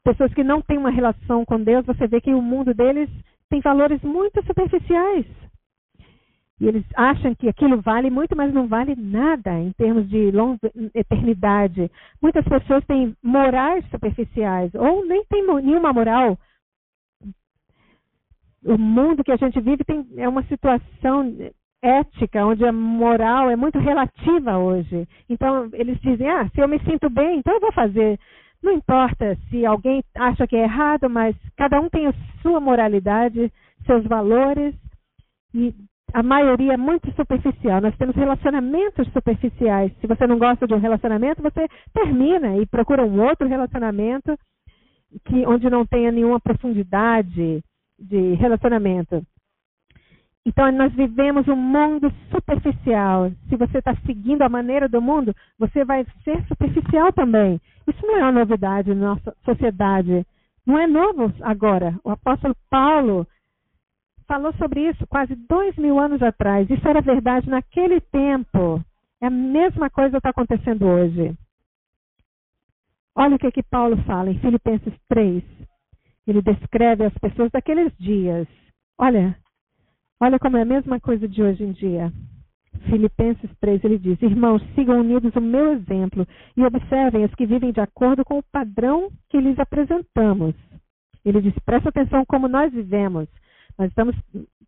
pessoas 0.04 0.32
que 0.32 0.42
não 0.42 0.62
têm 0.62 0.78
uma 0.78 0.90
relação 0.90 1.44
com 1.44 1.62
Deus, 1.62 1.84
você 1.84 2.06
vê 2.06 2.20
que 2.20 2.32
o 2.32 2.42
mundo 2.42 2.72
deles 2.74 3.10
tem 3.50 3.60
valores 3.60 4.00
muito 4.02 4.44
superficiais. 4.44 5.26
E 6.60 6.66
eles 6.66 6.84
acham 6.96 7.34
que 7.34 7.48
aquilo 7.48 7.80
vale 7.80 8.10
muito, 8.10 8.36
mas 8.36 8.52
não 8.52 8.66
vale 8.66 8.96
nada 8.96 9.58
em 9.60 9.70
termos 9.72 10.08
de 10.08 10.30
longa 10.32 10.58
eternidade. 10.94 11.90
Muitas 12.20 12.44
pessoas 12.44 12.84
têm 12.84 13.16
morais 13.22 13.88
superficiais, 13.90 14.74
ou 14.74 15.04
nem 15.06 15.24
têm 15.26 15.46
nenhuma 15.62 15.92
moral. 15.92 16.36
O 18.64 18.76
mundo 18.76 19.22
que 19.22 19.30
a 19.30 19.36
gente 19.36 19.60
vive 19.60 19.84
tem, 19.84 20.04
é 20.16 20.28
uma 20.28 20.42
situação 20.44 21.32
ética, 21.80 22.44
onde 22.44 22.64
a 22.64 22.72
moral 22.72 23.48
é 23.50 23.56
muito 23.56 23.78
relativa 23.78 24.58
hoje. 24.58 25.06
Então, 25.28 25.70
eles 25.72 25.98
dizem: 26.00 26.28
ah, 26.28 26.48
se 26.48 26.60
eu 26.60 26.66
me 26.66 26.80
sinto 26.80 27.08
bem, 27.08 27.38
então 27.38 27.54
eu 27.54 27.60
vou 27.60 27.72
fazer. 27.72 28.18
Não 28.60 28.72
importa 28.72 29.38
se 29.48 29.64
alguém 29.64 30.02
acha 30.16 30.44
que 30.44 30.56
é 30.56 30.64
errado, 30.64 31.08
mas 31.08 31.36
cada 31.56 31.80
um 31.80 31.88
tem 31.88 32.08
a 32.08 32.14
sua 32.42 32.58
moralidade, 32.58 33.52
seus 33.86 34.04
valores. 34.04 34.74
E 35.54 35.72
a 36.12 36.22
maioria 36.22 36.74
é 36.74 36.76
muito 36.76 37.10
superficial. 37.12 37.80
Nós 37.80 37.96
temos 37.96 38.16
relacionamentos 38.16 39.06
superficiais. 39.12 39.92
Se 40.00 40.06
você 40.06 40.26
não 40.26 40.38
gosta 40.38 40.66
de 40.66 40.74
um 40.74 40.78
relacionamento, 40.78 41.42
você 41.42 41.68
termina 41.92 42.56
e 42.56 42.66
procura 42.66 43.04
um 43.04 43.20
outro 43.22 43.46
relacionamento 43.46 44.38
que 45.24 45.46
onde 45.46 45.68
não 45.68 45.86
tenha 45.86 46.10
nenhuma 46.10 46.40
profundidade 46.40 47.62
de 47.98 48.34
relacionamento. 48.34 49.22
Então, 50.46 50.70
nós 50.72 50.92
vivemos 50.94 51.46
um 51.46 51.56
mundo 51.56 52.10
superficial. 52.30 53.30
Se 53.50 53.56
você 53.56 53.78
está 53.78 53.94
seguindo 54.06 54.40
a 54.42 54.48
maneira 54.48 54.88
do 54.88 55.00
mundo, 55.00 55.34
você 55.58 55.84
vai 55.84 56.06
ser 56.24 56.42
superficial 56.46 57.12
também. 57.12 57.60
Isso 57.86 58.06
não 58.06 58.16
é 58.16 58.22
uma 58.22 58.32
novidade 58.32 58.94
na 58.94 59.14
nossa 59.14 59.36
sociedade. 59.44 60.24
Não 60.66 60.78
é 60.78 60.86
novo 60.86 61.32
agora. 61.42 61.94
O 62.02 62.10
apóstolo 62.10 62.54
Paulo 62.70 63.26
falou 64.28 64.52
sobre 64.52 64.88
isso 64.88 65.06
quase 65.08 65.34
dois 65.34 65.74
mil 65.76 65.98
anos 65.98 66.22
atrás. 66.22 66.68
Isso 66.70 66.86
era 66.86 67.00
verdade 67.00 67.48
naquele 67.48 68.00
tempo. 68.00 68.84
É 69.20 69.26
a 69.26 69.30
mesma 69.30 69.90
coisa 69.90 70.12
que 70.12 70.16
está 70.18 70.30
acontecendo 70.30 70.86
hoje. 70.86 71.34
Olha 73.16 73.34
o 73.34 73.38
que, 73.38 73.50
que 73.50 73.62
Paulo 73.64 73.96
fala 74.04 74.30
em 74.30 74.38
Filipenses 74.38 74.94
3. 75.08 75.42
Ele 76.26 76.42
descreve 76.42 77.04
as 77.04 77.14
pessoas 77.14 77.50
daqueles 77.50 77.92
dias. 77.98 78.46
Olha, 78.96 79.36
olha 80.20 80.38
como 80.38 80.56
é 80.58 80.62
a 80.62 80.66
mesma 80.66 81.00
coisa 81.00 81.26
de 81.26 81.42
hoje 81.42 81.64
em 81.64 81.72
dia. 81.72 82.12
Filipenses 82.88 83.50
3, 83.60 83.82
ele 83.82 83.98
diz: 83.98 84.22
Irmãos, 84.22 84.62
sigam 84.74 85.00
unidos 85.00 85.34
o 85.34 85.40
meu 85.40 85.72
exemplo 85.72 86.26
e 86.56 86.64
observem 86.64 87.24
os 87.24 87.34
que 87.34 87.46
vivem 87.46 87.72
de 87.72 87.80
acordo 87.80 88.24
com 88.24 88.38
o 88.38 88.42
padrão 88.52 89.10
que 89.28 89.40
lhes 89.40 89.58
apresentamos. 89.58 90.54
Ele 91.24 91.40
diz: 91.40 91.54
Presta 91.64 91.88
atenção 91.88 92.24
como 92.24 92.46
nós 92.46 92.72
vivemos. 92.72 93.28
Nós 93.78 93.88
estamos 93.90 94.16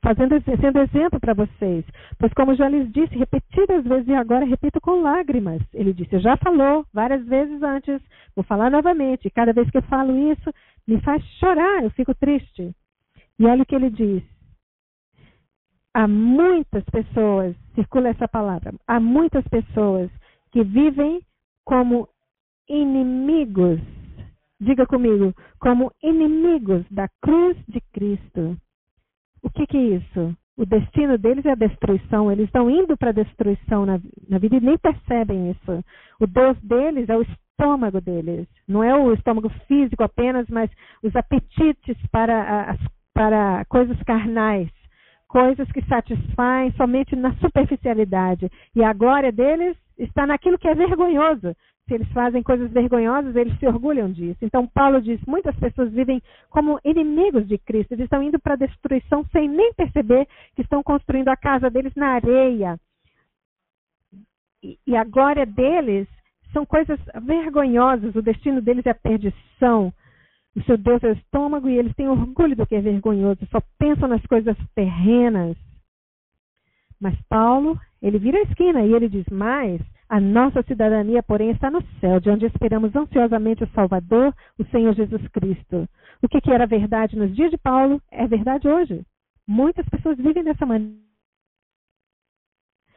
fazendo, 0.02 0.40
sendo 0.43 0.79
exemplo 0.79 1.21
para 1.21 1.35
vocês. 1.35 1.85
Pois, 2.19 2.33
como 2.33 2.55
já 2.55 2.69
lhes 2.69 2.90
disse 2.93 3.17
repetidas 3.17 3.85
vezes 3.85 4.09
e 4.09 4.14
agora 4.14 4.45
repito 4.45 4.81
com 4.81 5.02
lágrimas, 5.02 5.61
ele 5.75 5.93
disse: 5.93 6.19
Já 6.21 6.37
falou 6.37 6.87
várias 6.93 7.25
vezes 7.26 7.62
antes, 7.62 8.00
vou 8.35 8.45
falar 8.45 8.71
novamente. 8.71 9.31
Cada 9.31 9.52
vez 9.52 9.71
que 9.71 9.79
eu 9.79 9.83
falo 9.83 10.17
isso, 10.33 10.52
me 10.87 11.00
faz 11.00 11.23
chorar, 11.38 11.83
eu 11.83 11.90
fico 11.90 12.14
triste. 12.14 12.75
E 13.38 13.47
olha 13.47 13.62
o 13.62 13.67
que 13.67 13.75
ele 13.75 13.90
diz. 13.90 14.23
Há 15.93 16.07
muitas 16.07 16.85
pessoas, 16.85 17.57
circula 17.75 18.11
essa 18.11 18.29
palavra, 18.29 18.73
há 18.87 19.00
muitas 19.00 19.47
pessoas 19.49 20.09
que 20.52 20.62
vivem 20.62 21.21
como 21.64 22.09
inimigos. 22.69 23.81
Diga 24.61 24.87
comigo, 24.87 25.35
como 25.59 25.90
inimigos 26.02 26.85
da 26.90 27.09
cruz 27.21 27.57
de 27.67 27.81
Cristo. 27.93 28.57
O 29.42 29.50
que, 29.50 29.66
que, 29.66 29.76
é 29.76 29.97
isso? 29.97 30.37
O 30.56 30.66
destino 30.66 31.16
deles 31.16 31.44
é 31.47 31.52
a 31.52 31.54
destruição. 31.56 32.30
Eles 32.30 32.47
estão 32.47 32.68
indo 32.70 32.97
para 32.97 33.11
a 33.11 33.14
destruição 33.14 33.87
na, 33.87 33.99
na, 34.28 34.38
vida 34.38 34.56
e 34.56 34.61
nem 34.61 34.76
percebem 34.78 35.50
isso. 35.50 35.85
O 36.20 36.26
Deus 36.26 36.59
deles 36.62 37.09
é 37.09 37.16
o 37.16 37.23
estômago 37.23 38.00
deles. 38.00 38.47
Não 38.68 38.82
é 38.82 38.94
o 38.94 39.12
estômago 39.12 39.49
físico 39.66 40.02
apenas, 40.02 40.47
mas 40.49 40.70
os 41.02 41.14
apetites 41.16 41.97
para, 42.11 42.70
as, 42.73 42.80
para 43.14 43.64
coisas 43.66 44.00
carnais. 44.02 44.68
Coisas 45.28 45.70
que 45.73 45.82
satisfazem 45.87 46.73
somente 46.73 47.14
na 47.16 47.32
superficialidade. 47.37 48.50
E 48.75 48.82
a 48.82 48.92
glória 48.92 49.30
deles 49.30 49.76
está 49.97 50.26
naquilo 50.26 50.59
que 50.59 50.68
é 50.68 50.75
vergonhoso 50.75 51.54
se 51.90 51.94
eles 51.94 52.09
fazem 52.12 52.40
coisas 52.40 52.70
vergonhosas, 52.70 53.35
eles 53.35 53.59
se 53.59 53.66
orgulham 53.66 54.12
disso. 54.12 54.38
Então, 54.42 54.64
Paulo 54.64 55.02
diz: 55.02 55.20
muitas 55.26 55.56
pessoas 55.56 55.90
vivem 55.92 56.23
como 56.49 56.78
inimigos 56.85 57.49
de 57.49 57.59
Cristo, 57.59 57.92
eles 57.92 58.04
estão 58.04 58.23
indo 58.23 58.38
para 58.38 58.54
a 58.54 58.56
destruição 58.56 59.26
sem 59.32 59.49
nem 59.49 59.75
perceber 59.75 60.28
que 60.54 60.62
estão 60.62 60.85
construindo 60.85 61.28
a 61.28 61.37
casa 61.37 61.68
deles 61.68 61.92
na 61.97 62.11
areia. 62.11 62.78
E, 64.62 64.78
e 64.87 64.97
a 64.97 65.02
glória 65.02 65.44
deles 65.44 66.06
são 66.52 66.64
coisas 66.64 67.00
vergonhosas, 67.25 68.14
o 68.14 68.23
destino 68.23 68.62
deles 68.62 68.87
é 68.87 68.90
a 68.90 68.94
perdição. 68.94 69.92
O 70.54 70.62
seu 70.62 70.78
Deus 70.78 71.02
é 71.02 71.09
o 71.09 71.12
estômago 71.12 71.68
e 71.68 71.76
eles 71.76 71.94
têm 71.97 72.09
orgulho 72.09 72.54
do 72.54 72.66
que 72.66 72.76
é 72.76 72.80
vergonhoso, 72.80 73.47
só 73.50 73.61
pensam 73.78 74.09
nas 74.09 74.25
coisas 74.26 74.56
terrenas. 74.76 75.56
Mas 77.00 77.20
Paulo, 77.28 77.80
ele 78.00 78.18
vira 78.18 78.38
a 78.38 78.42
esquina 78.42 78.85
e 78.85 78.92
ele 78.92 79.09
diz: 79.09 79.26
mais 79.28 79.80
a 80.11 80.19
nossa 80.19 80.61
cidadania, 80.64 81.23
porém, 81.23 81.50
está 81.50 81.71
no 81.71 81.81
céu, 82.00 82.19
de 82.19 82.29
onde 82.29 82.45
esperamos 82.45 82.95
ansiosamente 82.97 83.62
o 83.62 83.71
Salvador, 83.71 84.35
o 84.59 84.64
Senhor 84.64 84.93
Jesus 84.93 85.23
Cristo. 85.29 85.88
O 86.21 86.29
que, 86.29 86.40
que 86.40 86.50
era 86.50 86.67
verdade 86.67 87.17
nos 87.17 87.33
dias 87.33 87.49
de 87.52 87.57
Paulo 87.57 88.02
é 88.11 88.26
verdade 88.26 88.67
hoje. 88.67 89.07
Muitas 89.47 89.88
pessoas 89.88 90.19
vivem 90.19 90.43
dessa 90.43 90.67
maneira 90.67 90.99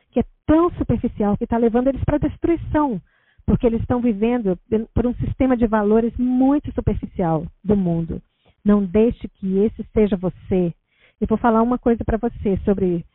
que 0.10 0.22
é 0.22 0.24
tão 0.48 0.72
superficial 0.72 1.38
que 1.38 1.44
está 1.44 1.56
levando 1.56 1.88
eles 1.90 2.04
para 2.04 2.16
a 2.16 2.28
destruição, 2.28 3.00
porque 3.46 3.68
eles 3.68 3.82
estão 3.82 4.02
vivendo 4.02 4.58
por 4.92 5.06
um 5.06 5.14
sistema 5.14 5.56
de 5.56 5.68
valores 5.68 6.18
muito 6.18 6.74
superficial 6.74 7.46
do 7.64 7.78
mundo. 7.78 8.24
Não 8.66 8.84
deixe 8.84 9.28
que 9.28 9.60
esse 9.60 9.84
seja 9.94 10.16
você. 10.16 10.74
Eu 11.22 11.28
vou 11.28 11.38
falar 11.38 11.62
uma 11.62 11.78
coisa 11.78 12.04
para 12.04 12.18
você 12.18 12.58
sobre 12.66 13.06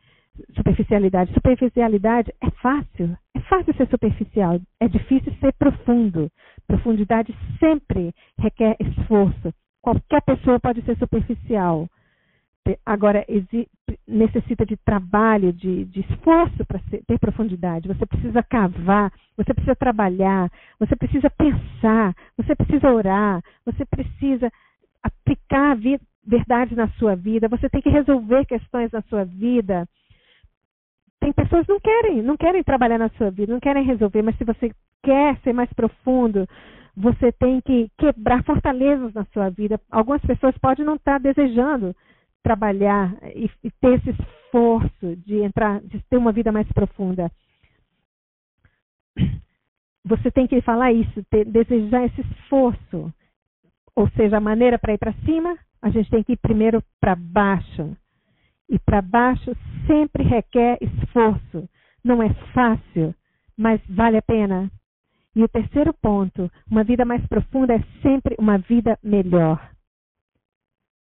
superficialidade. 0.55 1.33
Superficialidade 1.33 2.33
é 2.41 2.49
fácil, 2.61 3.17
é 3.35 3.39
fácil 3.41 3.73
ser 3.75 3.87
superficial, 3.89 4.59
é 4.79 4.87
difícil 4.87 5.33
ser 5.39 5.53
profundo. 5.53 6.29
Profundidade 6.67 7.35
sempre 7.59 8.13
requer 8.37 8.75
esforço. 8.79 9.53
Qualquer 9.81 10.21
pessoa 10.21 10.59
pode 10.59 10.81
ser 10.83 10.97
superficial. 10.97 11.87
Agora, 12.85 13.25
necessita 14.07 14.63
de 14.63 14.77
trabalho, 14.77 15.51
de, 15.51 15.85
de 15.85 16.01
esforço 16.01 16.63
para 16.65 16.79
ter 17.07 17.17
profundidade. 17.17 17.87
Você 17.87 18.05
precisa 18.05 18.43
cavar, 18.43 19.11
você 19.35 19.53
precisa 19.53 19.75
trabalhar, 19.75 20.51
você 20.77 20.95
precisa 20.95 21.29
pensar, 21.31 22.13
você 22.37 22.55
precisa 22.55 22.91
orar, 22.91 23.41
você 23.65 23.83
precisa 23.85 24.51
aplicar 25.01 25.75
verdades 26.23 26.77
na 26.77 26.89
sua 26.89 27.15
vida, 27.15 27.47
você 27.47 27.67
tem 27.69 27.81
que 27.81 27.89
resolver 27.89 28.45
questões 28.45 28.91
na 28.91 29.01
sua 29.03 29.25
vida 29.25 29.87
tem 31.19 31.33
pessoas 31.33 31.65
que 31.65 31.71
não 31.71 31.79
querem, 31.79 32.21
não 32.21 32.37
querem 32.37 32.63
trabalhar 32.63 32.97
na 32.97 33.09
sua 33.09 33.29
vida, 33.29 33.53
não 33.53 33.59
querem 33.59 33.83
resolver, 33.83 34.21
mas 34.21 34.37
se 34.37 34.43
você 34.43 34.71
quer 35.03 35.37
ser 35.39 35.53
mais 35.53 35.71
profundo, 35.73 36.47
você 36.95 37.31
tem 37.31 37.61
que 37.61 37.89
quebrar 37.97 38.43
fortalezas 38.43 39.13
na 39.13 39.25
sua 39.25 39.49
vida. 39.49 39.79
Algumas 39.89 40.21
pessoas 40.21 40.57
podem 40.57 40.85
não 40.85 40.95
estar 40.95 41.19
desejando 41.19 41.95
trabalhar 42.43 43.15
e, 43.35 43.49
e 43.63 43.71
ter 43.71 43.99
esse 43.99 44.09
esforço 44.09 45.15
de 45.17 45.41
entrar, 45.41 45.81
de 45.81 46.01
ter 46.09 46.17
uma 46.17 46.31
vida 46.31 46.51
mais 46.51 46.67
profunda. 46.71 47.31
Você 50.05 50.31
tem 50.31 50.47
que 50.47 50.61
falar 50.61 50.91
isso, 50.91 51.23
ter, 51.29 51.45
desejar 51.45 52.05
esse 52.05 52.21
esforço. 52.21 53.13
Ou 53.95 54.09
seja, 54.11 54.37
a 54.37 54.41
maneira 54.41 54.79
para 54.79 54.93
ir 54.93 54.97
para 54.97 55.13
cima, 55.25 55.57
a 55.81 55.89
gente 55.89 56.09
tem 56.09 56.23
que 56.23 56.33
ir 56.33 56.37
primeiro 56.37 56.81
para 56.99 57.15
baixo. 57.15 57.95
E 58.69 58.77
para 58.79 59.01
baixo 59.01 59.55
sempre 59.87 60.23
requer 60.23 60.77
esforço. 60.81 61.67
Não 62.03 62.21
é 62.21 62.33
fácil, 62.53 63.15
mas 63.57 63.81
vale 63.89 64.17
a 64.17 64.21
pena. 64.21 64.71
E 65.35 65.43
o 65.43 65.47
terceiro 65.47 65.93
ponto, 65.93 66.51
uma 66.69 66.83
vida 66.83 67.05
mais 67.05 67.25
profunda 67.27 67.73
é 67.73 67.83
sempre 68.01 68.35
uma 68.39 68.57
vida 68.57 68.97
melhor. 69.03 69.59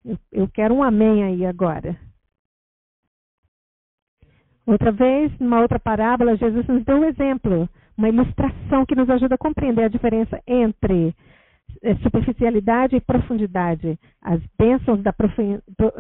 Eu, 0.06 0.18
eu 0.32 0.48
quero 0.48 0.74
um 0.74 0.84
amém 0.84 1.24
aí 1.24 1.46
agora. 1.46 1.98
Outra 4.66 4.92
vez, 4.92 5.32
numa 5.40 5.62
outra 5.62 5.80
parábola, 5.80 6.38
Jesus 6.38 6.68
nos 6.68 6.84
deu 6.86 6.98
um 6.98 7.06
exemplo, 7.06 7.68
uma 7.98 8.08
ilustração 8.08 8.86
que 8.86 8.96
nos 8.96 9.10
ajuda 9.10 9.36
a 9.36 9.38
compreender 9.38 9.84
a 9.84 9.90
diferença 9.90 10.42
entre 10.46 11.16
superficialidade 12.04 12.96
e 12.96 13.02
profundidade, 13.02 13.98
as 14.22 14.42
bênçãos 14.58 15.02
da, 15.02 15.14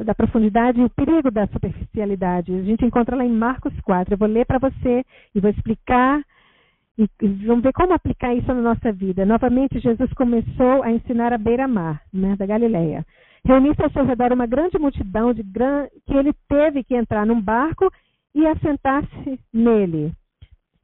da, 0.03 0.13
profundidade 0.13 0.79
e 0.79 0.83
o 0.83 0.89
perigo 0.89 1.31
da 1.31 1.47
superficialidade. 1.47 2.53
A 2.53 2.63
gente 2.63 2.85
encontra 2.85 3.15
lá 3.15 3.25
em 3.25 3.31
Marcos 3.31 3.73
4. 3.81 4.13
Eu 4.13 4.17
vou 4.17 4.27
ler 4.27 4.45
para 4.45 4.59
você 4.59 5.05
e 5.33 5.39
vou 5.39 5.49
explicar 5.49 6.21
e 6.97 7.07
vamos 7.45 7.63
ver 7.63 7.71
como 7.71 7.93
aplicar 7.93 8.35
isso 8.35 8.47
na 8.47 8.61
nossa 8.61 8.91
vida. 8.91 9.25
Novamente, 9.25 9.79
Jesus 9.79 10.11
começou 10.13 10.83
a 10.83 10.91
ensinar 10.91 11.31
à 11.31 11.37
beira-mar, 11.37 12.01
né, 12.13 12.35
da 12.35 12.45
Galileia. 12.45 13.05
Reuniu-se 13.45 13.81
ao 13.81 13.89
seu 13.91 14.03
redor 14.03 14.33
uma 14.33 14.45
grande 14.45 14.77
multidão 14.77 15.33
de 15.33 15.41
gran... 15.41 15.87
que 16.05 16.13
ele 16.13 16.33
teve 16.49 16.83
que 16.83 16.93
entrar 16.93 17.25
num 17.25 17.39
barco 17.39 17.89
e 18.35 18.45
assentar-se 18.45 19.39
nele. 19.53 20.11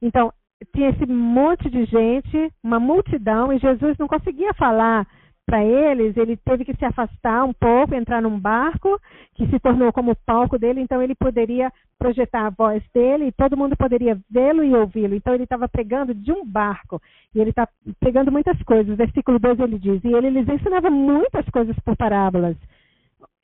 Então, 0.00 0.32
tinha 0.74 0.90
esse 0.90 1.06
monte 1.06 1.68
de 1.68 1.84
gente, 1.84 2.52
uma 2.62 2.80
multidão, 2.80 3.52
e 3.52 3.58
Jesus 3.58 3.96
não 3.98 4.08
conseguia 4.08 4.54
falar 4.54 5.06
para 5.46 5.64
eles, 5.64 6.16
ele 6.16 6.36
teve 6.36 6.64
que 6.64 6.74
se 6.74 6.84
afastar 6.84 7.44
um 7.44 7.52
pouco, 7.52 7.94
entrar 7.94 8.20
num 8.20 8.38
barco, 8.38 9.00
que 9.34 9.46
se 9.46 9.60
tornou 9.60 9.92
como 9.92 10.10
o 10.10 10.16
palco 10.26 10.58
dele, 10.58 10.80
então 10.80 11.00
ele 11.00 11.14
poderia 11.14 11.72
projetar 11.96 12.46
a 12.46 12.50
voz 12.50 12.82
dele 12.92 13.26
e 13.26 13.32
todo 13.32 13.56
mundo 13.56 13.76
poderia 13.76 14.18
vê-lo 14.28 14.64
e 14.64 14.74
ouvi-lo. 14.74 15.14
Então 15.14 15.32
ele 15.32 15.44
estava 15.44 15.68
pregando 15.68 16.12
de 16.12 16.32
um 16.32 16.44
barco, 16.44 17.00
e 17.32 17.40
ele 17.40 17.50
está 17.50 17.68
pregando 18.00 18.32
muitas 18.32 18.60
coisas. 18.64 18.96
Versículo 18.96 19.38
12 19.38 19.62
ele 19.62 19.78
diz, 19.78 20.02
e 20.02 20.12
ele 20.12 20.30
lhes 20.30 20.48
ensinava 20.48 20.90
muitas 20.90 21.48
coisas 21.50 21.78
por 21.84 21.96
parábolas. 21.96 22.56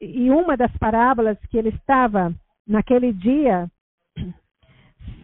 E 0.01 0.29
uma 0.31 0.57
das 0.57 0.77
parábolas 0.79 1.39
que 1.49 1.57
ele 1.57 1.69
estava 1.69 2.35
naquele 2.67 3.13
dia 3.13 3.71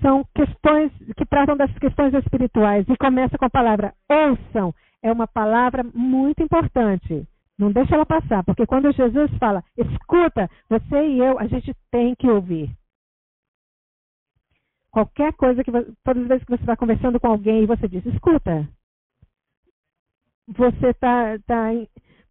são 0.00 0.24
questões 0.34 0.92
que 1.16 1.26
tratam 1.26 1.56
das 1.56 1.72
questões 1.78 2.14
espirituais 2.14 2.86
e 2.88 2.96
começa 2.96 3.38
com 3.38 3.44
a 3.44 3.50
palavra 3.50 3.94
ouçam. 4.08 4.74
É 5.02 5.12
uma 5.12 5.26
palavra 5.26 5.84
muito 5.94 6.42
importante. 6.42 7.26
Não 7.58 7.72
deixa 7.72 7.94
ela 7.94 8.06
passar, 8.06 8.44
porque 8.44 8.66
quando 8.66 8.92
Jesus 8.92 9.30
fala, 9.38 9.64
escuta, 9.76 10.48
você 10.68 11.08
e 11.08 11.18
eu, 11.18 11.38
a 11.38 11.46
gente 11.46 11.74
tem 11.90 12.14
que 12.14 12.28
ouvir. 12.28 12.70
Qualquer 14.90 15.32
coisa 15.34 15.62
que 15.62 15.70
todas 15.70 16.22
as 16.22 16.28
vezes 16.28 16.44
que 16.44 16.50
você 16.50 16.62
está 16.62 16.76
conversando 16.76 17.20
com 17.20 17.26
alguém 17.26 17.62
e 17.62 17.66
você 17.66 17.88
diz, 17.88 18.04
escuta, 18.06 18.68
você 20.46 20.88
está 20.88 21.38
tá, 21.46 21.70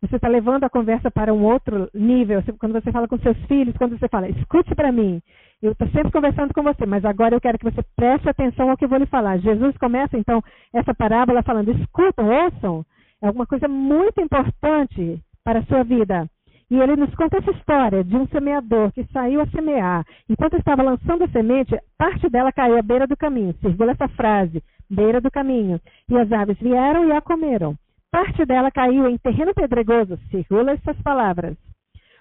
você 0.01 0.15
está 0.15 0.27
levando 0.27 0.63
a 0.63 0.69
conversa 0.69 1.11
para 1.11 1.33
um 1.33 1.43
outro 1.43 1.89
nível. 1.93 2.41
Quando 2.59 2.73
você 2.73 2.91
fala 2.91 3.07
com 3.07 3.19
seus 3.19 3.37
filhos, 3.45 3.75
quando 3.77 3.97
você 3.97 4.07
fala, 4.07 4.29
escute 4.29 4.73
para 4.75 4.91
mim, 4.91 5.21
eu 5.61 5.71
estou 5.71 5.87
sempre 5.89 6.11
conversando 6.11 6.53
com 6.53 6.61
você, 6.61 6.85
mas 6.85 7.03
agora 7.03 7.35
eu 7.35 7.41
quero 7.41 7.57
que 7.57 7.69
você 7.69 7.81
preste 7.95 8.29
atenção 8.29 8.69
ao 8.69 8.77
que 8.77 8.85
eu 8.85 8.89
vou 8.89 8.99
lhe 8.99 9.07
falar. 9.07 9.37
Jesus 9.37 9.75
começa 9.77 10.17
então 10.17 10.41
essa 10.73 10.93
parábola 10.93 11.41
falando, 11.41 11.71
escutam, 11.71 12.29
ouçam. 12.29 12.85
É 13.21 13.27
alguma 13.27 13.47
coisa 13.47 13.67
muito 13.67 14.21
importante 14.21 15.19
para 15.43 15.59
a 15.59 15.63
sua 15.63 15.83
vida. 15.83 16.29
E 16.69 16.77
ele 16.77 16.95
nos 16.95 17.13
conta 17.15 17.37
essa 17.37 17.51
história 17.51 18.03
de 18.03 18.15
um 18.15 18.27
semeador 18.27 18.91
que 18.91 19.03
saiu 19.05 19.41
a 19.41 19.47
semear. 19.47 20.05
Enquanto 20.29 20.57
estava 20.57 20.83
lançando 20.83 21.23
a 21.23 21.29
semente, 21.29 21.75
parte 21.97 22.29
dela 22.29 22.51
caiu 22.51 22.77
à 22.77 22.81
beira 22.81 23.07
do 23.07 23.17
caminho. 23.17 23.55
Circula 23.61 23.93
essa 23.93 24.07
frase, 24.09 24.61
beira 24.89 25.19
do 25.19 25.31
caminho. 25.31 25.79
E 26.09 26.17
as 26.17 26.31
aves 26.31 26.59
vieram 26.59 27.07
e 27.07 27.11
a 27.13 27.21
comeram. 27.21 27.75
Parte 28.11 28.45
dela 28.45 28.69
caiu 28.69 29.07
em 29.07 29.17
terreno 29.17 29.53
pedregoso. 29.53 30.19
Circula 30.29 30.73
essas 30.73 31.01
palavras. 31.01 31.57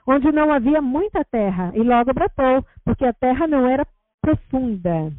Onde 0.06 0.30
não 0.30 0.52
havia 0.52 0.80
muita 0.80 1.24
terra. 1.24 1.72
E 1.74 1.82
logo 1.82 2.12
brotou, 2.14 2.64
porque 2.84 3.04
a 3.04 3.12
terra 3.12 3.46
não 3.46 3.66
era 3.66 3.86
profunda. 4.20 5.12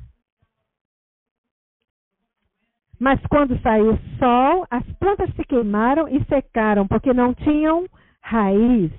Mas 2.99 3.19
quando 3.29 3.59
saiu 3.61 3.93
o 3.93 3.99
sol, 4.17 4.65
as 4.71 4.83
plantas 4.93 5.29
se 5.35 5.43
queimaram 5.43 6.07
e 6.07 6.23
secaram, 6.25 6.87
porque 6.87 7.13
não 7.13 7.33
tinham 7.33 7.85
raiz. 8.21 8.91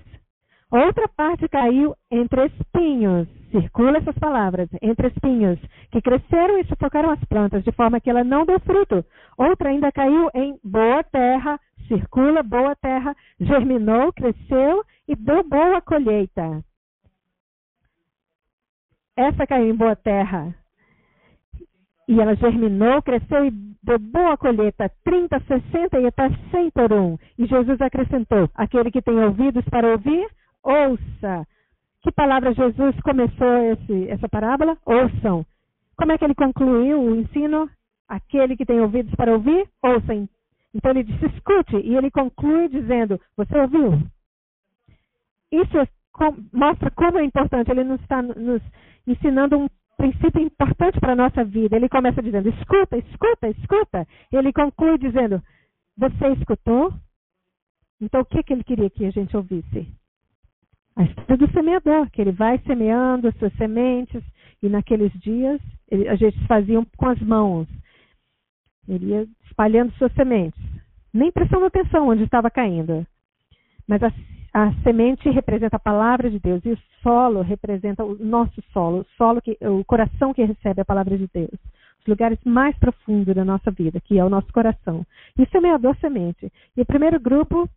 Outra 0.71 1.09
parte 1.09 1.49
caiu 1.49 1.95
entre 2.11 2.47
espinhos. 2.47 3.27
Circula 3.51 3.97
essas 3.97 4.17
palavras, 4.19 4.69
entre 4.83 5.09
espinhos, 5.09 5.59
que 5.91 6.03
cresceram 6.03 6.59
e 6.59 6.67
sufocaram 6.67 7.11
as 7.11 7.25
plantas, 7.25 7.65
de 7.65 7.73
forma 7.73 7.99
que 7.99 8.11
ela 8.11 8.23
não 8.23 8.45
deu 8.45 8.61
fruto. 8.61 9.03
Outra 9.39 9.71
ainda 9.71 9.91
caiu 9.91 10.29
em 10.35 10.59
boa 10.63 11.03
terra, 11.05 11.59
circula, 11.89 12.43
boa 12.43 12.77
terra, 12.77 13.17
germinou, 13.41 14.13
cresceu 14.13 14.85
e 15.09 15.17
deu 15.17 15.43
boa 15.43 15.81
colheita. 15.81 16.63
Essa 19.17 19.47
caiu 19.47 19.71
em 19.71 19.75
boa 19.75 19.97
terra. 19.97 20.55
E 22.07 22.21
ela 22.21 22.35
germinou, 22.37 23.03
cresceu 23.03 23.45
e 23.45 23.51
deu 23.83 23.99
boa 23.99 24.37
colheita, 24.37 24.91
30, 25.05 25.41
60 25.41 26.01
e 26.01 26.07
até 26.07 26.31
100 26.51 26.71
por 26.71 26.93
um. 26.93 27.19
E 27.37 27.47
Jesus 27.47 27.81
acrescentou: 27.81 28.49
aquele 28.55 28.91
que 28.91 29.03
tem 29.03 29.19
ouvidos 29.19 29.65
para 29.65 29.89
ouvir, 29.89 30.27
ouça. 30.63 31.47
Que 32.03 32.13
palavra 32.13 32.55
Jesus 32.55 32.99
começou 33.01 33.73
esse, 33.73 34.09
essa 34.09 34.29
parábola? 34.29 34.79
Ouçam. 34.87 35.45
Como 35.97 36.13
é 36.13 36.17
que 36.17 36.25
ele 36.25 36.35
concluiu 36.35 37.03
o 37.03 37.17
ensino? 37.17 37.69
Aquele 38.09 38.57
que 38.57 38.65
tem 38.65 38.81
ouvidos 38.81 39.15
para 39.17 39.33
ouvir, 39.33 39.69
ouçam. 39.83 40.29
Então 40.75 40.91
ele 40.91 41.05
disse, 41.05 41.27
escute. 41.27 41.77
E 41.77 41.97
ele 41.97 42.11
conclui 42.11 42.69
dizendo, 42.69 43.21
você 43.37 43.59
ouviu? 43.59 44.03
Isso 45.51 45.79
é 45.79 45.89
mostra 46.53 46.91
como 46.91 47.19
é 47.19 47.25
importante. 47.25 47.71
Ele 47.71 47.85
nos 47.85 48.01
está 48.01 48.23
nos 48.23 48.63
ensinando 49.07 49.59
um 49.59 49.69
princípio 49.97 50.41
importante 50.41 50.99
para 51.01 51.13
a 51.13 51.17
nossa 51.17 51.45
vida. 51.45 51.77
Ele 51.77 51.89
começa 51.89 52.23
dizendo, 52.23 52.49
escuta, 52.49 52.97
escuta, 52.99 53.49
escuta. 53.49 54.07
Ele 54.33 54.53
conclui 54.53 54.99
dizendo, 54.99 55.43
você 55.97 56.29
escutou? 56.39 56.93
Então 58.01 58.21
o 58.21 58.25
que, 58.25 58.43
que 58.43 58.53
ele 58.53 58.65
queria 58.65 58.91
que 58.91 59.05
a 59.05 59.11
gente 59.11 59.37
ouvisse? 59.37 59.89
A 60.97 61.05
história 61.05 61.37
do 61.37 61.53
semeador, 61.53 62.11
que 62.11 62.21
ele 62.21 62.33
vai 62.33 62.59
semeando 62.61 63.29
as 63.29 63.37
suas 63.37 63.53
sementes, 63.55 64.23
e 64.63 64.69
naqueles 64.69 65.13
dias 65.21 65.61
ele, 65.89 66.09
a 66.09 66.17
gente 66.17 66.39
fazia 66.47 66.85
com 66.97 67.07
as 67.07 67.21
mãos. 67.21 67.69
Ele 68.89 69.07
ia 69.07 69.27
espalhando 69.59 69.93
suas 69.95 70.13
sementes, 70.13 70.61
nem 71.13 71.33
prestando 71.33 71.67
atenção 71.67 72.09
onde 72.09 72.23
estava 72.23 72.49
caindo. 72.49 73.05
Mas 73.89 74.01
a, 74.05 74.13
a 74.55 74.73
semente 74.85 75.29
representa 75.31 75.77
a 75.77 75.81
palavra 75.81 76.31
de 76.31 76.39
Deus 76.39 76.65
e 76.65 76.71
o 76.71 76.79
solo 77.03 77.43
representa 77.43 78.05
o 78.05 78.15
nosso 78.15 78.63
solo, 78.73 79.01
o 79.01 79.07
solo 79.17 79.43
que, 79.43 79.59
o 79.61 79.85
coração 79.85 80.33
que 80.33 80.45
recebe 80.45 80.81
a 80.81 80.85
palavra 80.85 81.19
de 81.19 81.29
Deus. 81.35 81.59
Os 82.01 82.07
lugares 82.07 82.39
mais 82.45 82.79
profundos 82.79 83.35
da 83.35 83.45
nossa 83.45 83.73
vida, 83.73 84.01
que 84.01 84.17
é 84.17 84.25
o 84.25 84.29
nosso 84.29 84.53
coração. 84.53 85.05
E 85.37 85.43
o 85.43 85.49
semeador 85.49 85.97
semente. 85.97 86.53
E 86.77 86.81
o 86.81 86.87
primeiro 86.87 87.19
grupo 87.19 87.69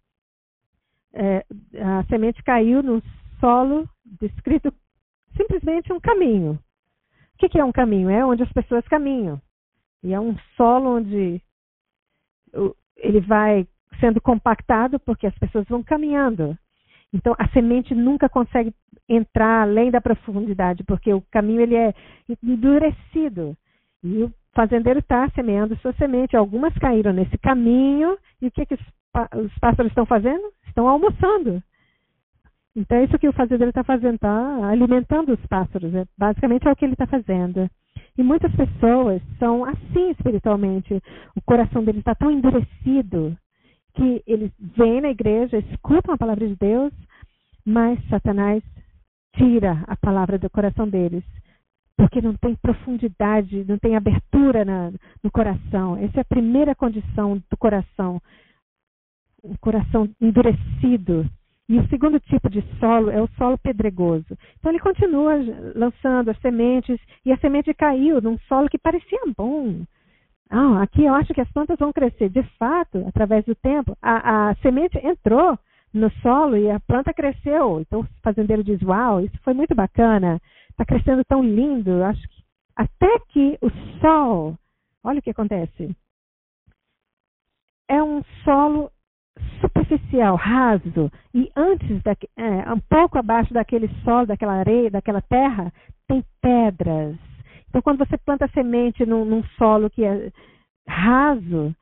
é, 1.13 1.43
a 1.79 2.03
semente 2.03 2.43
caiu 2.43 2.83
no 2.83 3.01
solo 3.39 3.89
descrito 4.05 4.71
simplesmente 5.35 5.91
um 5.91 5.99
caminho. 5.99 6.59
O 7.33 7.37
que, 7.39 7.49
que 7.49 7.59
é 7.59 7.65
um 7.65 7.71
caminho? 7.71 8.07
É 8.07 8.23
onde 8.23 8.43
as 8.43 8.53
pessoas 8.53 8.87
caminham. 8.87 9.41
E 10.03 10.13
é 10.13 10.19
um 10.19 10.37
solo 10.55 10.97
onde 10.97 11.41
ele 12.97 13.19
vai 13.21 13.67
sendo 13.99 14.21
compactado 14.21 14.99
porque 14.99 15.27
as 15.27 15.37
pessoas 15.37 15.65
vão 15.67 15.83
caminhando. 15.83 16.57
Então 17.13 17.35
a 17.37 17.47
semente 17.49 17.93
nunca 17.93 18.29
consegue 18.29 18.73
entrar 19.07 19.63
além 19.63 19.91
da 19.91 19.99
profundidade, 19.99 20.83
porque 20.83 21.13
o 21.13 21.21
caminho 21.29 21.61
ele 21.61 21.75
é 21.75 21.93
endurecido. 22.41 23.55
E 24.03 24.23
o 24.23 24.33
fazendeiro 24.53 24.99
está 24.99 25.29
semeando 25.31 25.77
sua 25.77 25.93
semente. 25.93 26.35
Algumas 26.35 26.73
caíram 26.77 27.13
nesse 27.13 27.37
caminho. 27.37 28.17
E 28.41 28.47
o 28.47 28.51
que, 28.51 28.65
que 28.65 28.75
os, 28.75 28.81
os 29.35 29.59
pássaros 29.59 29.91
estão 29.91 30.05
fazendo? 30.05 30.51
estão 30.71 30.87
almoçando. 30.87 31.61
Então 32.75 32.97
é 32.97 33.03
isso 33.03 33.19
que 33.19 33.27
o 33.27 33.33
fazendeiro 33.33 33.69
está 33.69 33.83
fazendo, 33.83 34.15
está 34.15 34.67
alimentando 34.67 35.33
os 35.33 35.45
pássaros. 35.45 35.93
É, 35.93 36.05
basicamente 36.17 36.67
é 36.67 36.71
o 36.71 36.75
que 36.75 36.85
ele 36.85 36.93
está 36.93 37.05
fazendo. 37.05 37.69
E 38.17 38.23
muitas 38.23 38.53
pessoas 38.55 39.21
são 39.39 39.65
assim 39.65 40.11
espiritualmente. 40.11 40.93
O 41.35 41.41
coração 41.41 41.83
deles 41.83 41.99
está 41.99 42.15
tão 42.15 42.31
endurecido 42.31 43.37
que 43.95 44.23
eles 44.25 44.51
vêm 44.59 45.01
na 45.01 45.09
igreja, 45.09 45.57
escutam 45.57 46.13
a 46.13 46.17
palavra 46.17 46.47
de 46.47 46.55
Deus, 46.55 46.93
mas 47.65 47.99
Satanás 48.09 48.63
tira 49.35 49.83
a 49.87 49.95
palavra 49.95 50.37
do 50.37 50.49
coração 50.49 50.87
deles. 50.87 51.23
Porque 51.97 52.21
não 52.21 52.35
tem 52.35 52.55
profundidade, 52.55 53.63
não 53.67 53.77
tem 53.77 53.95
abertura 53.95 54.65
na, 54.65 54.91
no 55.23 55.31
coração. 55.31 55.97
Essa 55.97 56.19
é 56.19 56.21
a 56.21 56.25
primeira 56.25 56.73
condição 56.73 57.41
do 57.49 57.57
coração 57.57 58.19
um 59.43 59.55
coração 59.57 60.09
endurecido. 60.21 61.29
E 61.71 61.79
o 61.79 61.87
segundo 61.87 62.19
tipo 62.19 62.49
de 62.49 62.61
solo 62.81 63.09
é 63.09 63.21
o 63.21 63.29
solo 63.37 63.57
pedregoso. 63.57 64.37
Então 64.59 64.73
ele 64.73 64.79
continua 64.81 65.35
lançando 65.73 66.29
as 66.29 66.37
sementes 66.41 66.99
e 67.25 67.31
a 67.31 67.37
semente 67.37 67.73
caiu 67.73 68.19
num 68.19 68.37
solo 68.39 68.67
que 68.67 68.77
parecia 68.77 69.21
bom. 69.37 69.85
Ah, 70.49 70.81
aqui 70.81 71.05
eu 71.05 71.13
acho 71.13 71.33
que 71.33 71.39
as 71.39 71.49
plantas 71.53 71.79
vão 71.79 71.93
crescer. 71.93 72.27
De 72.27 72.43
fato, 72.59 73.05
através 73.07 73.45
do 73.45 73.55
tempo, 73.55 73.97
a, 74.01 74.49
a 74.49 74.55
semente 74.55 74.97
entrou 74.97 75.57
no 75.93 76.11
solo 76.21 76.57
e 76.57 76.69
a 76.69 76.77
planta 76.81 77.13
cresceu. 77.13 77.79
Então 77.79 78.01
o 78.01 78.07
fazendeiro 78.21 78.65
diz: 78.65 78.81
Uau, 78.81 79.21
isso 79.21 79.39
foi 79.41 79.53
muito 79.53 79.73
bacana. 79.73 80.41
Está 80.71 80.83
crescendo 80.83 81.23
tão 81.23 81.41
lindo. 81.41 82.03
Acho 82.03 82.21
que 82.27 82.43
até 82.75 83.17
que 83.29 83.57
o 83.61 83.69
sol, 84.01 84.57
olha 85.05 85.19
o 85.19 85.21
que 85.21 85.29
acontece. 85.29 85.95
É 87.87 88.03
um 88.03 88.21
solo 88.43 88.91
superficial, 89.59 90.35
raso, 90.35 91.11
e 91.33 91.49
antes, 91.55 92.01
da, 92.03 92.15
é, 92.37 92.73
um 92.73 92.79
pouco 92.79 93.17
abaixo 93.17 93.53
daquele 93.53 93.89
solo, 94.03 94.27
daquela 94.27 94.53
areia, 94.53 94.89
daquela 94.89 95.21
terra, 95.21 95.71
tem 96.07 96.23
pedras. 96.41 97.15
Então, 97.69 97.81
quando 97.81 97.99
você 97.99 98.17
planta 98.17 98.47
semente 98.49 99.05
num, 99.05 99.23
num 99.23 99.43
solo 99.57 99.89
que 99.89 100.03
é 100.03 100.31
raso, 100.87 101.73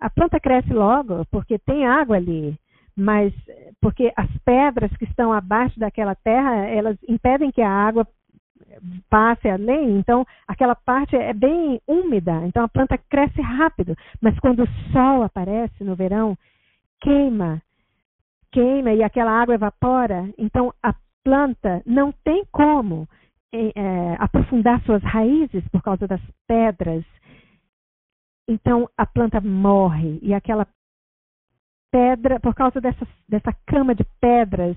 a 0.00 0.08
planta 0.08 0.40
cresce 0.40 0.72
logo, 0.72 1.24
porque 1.30 1.58
tem 1.58 1.86
água 1.86 2.16
ali. 2.16 2.58
Mas 2.96 3.32
porque 3.80 4.10
as 4.16 4.30
pedras 4.42 4.90
que 4.96 5.04
estão 5.04 5.30
abaixo 5.32 5.78
daquela 5.78 6.14
terra, 6.14 6.66
elas 6.66 6.96
impedem 7.06 7.50
que 7.50 7.60
a 7.60 7.70
água 7.70 8.06
passe 9.08 9.48
além, 9.48 9.98
então 9.98 10.26
aquela 10.46 10.74
parte 10.74 11.16
é 11.16 11.32
bem 11.32 11.80
úmida, 11.86 12.42
então 12.46 12.64
a 12.64 12.68
planta 12.68 12.98
cresce 12.98 13.40
rápido, 13.40 13.96
mas 14.20 14.38
quando 14.38 14.62
o 14.62 14.92
sol 14.92 15.22
aparece 15.22 15.82
no 15.84 15.94
verão, 15.94 16.36
queima, 17.00 17.62
queima 18.52 18.92
e 18.92 19.02
aquela 19.02 19.30
água 19.30 19.54
evapora, 19.54 20.32
então 20.38 20.72
a 20.82 20.94
planta 21.24 21.82
não 21.84 22.12
tem 22.24 22.44
como 22.52 23.08
é, 23.52 24.16
aprofundar 24.18 24.82
suas 24.84 25.02
raízes 25.02 25.66
por 25.68 25.82
causa 25.82 26.06
das 26.06 26.20
pedras. 26.46 27.04
Então 28.48 28.88
a 28.96 29.04
planta 29.04 29.40
morre 29.40 30.18
e 30.22 30.32
aquela 30.32 30.66
pedra, 31.90 32.38
por 32.40 32.54
causa 32.54 32.80
dessa, 32.80 33.06
dessa 33.28 33.52
cama 33.66 33.94
de 33.94 34.04
pedras, 34.20 34.76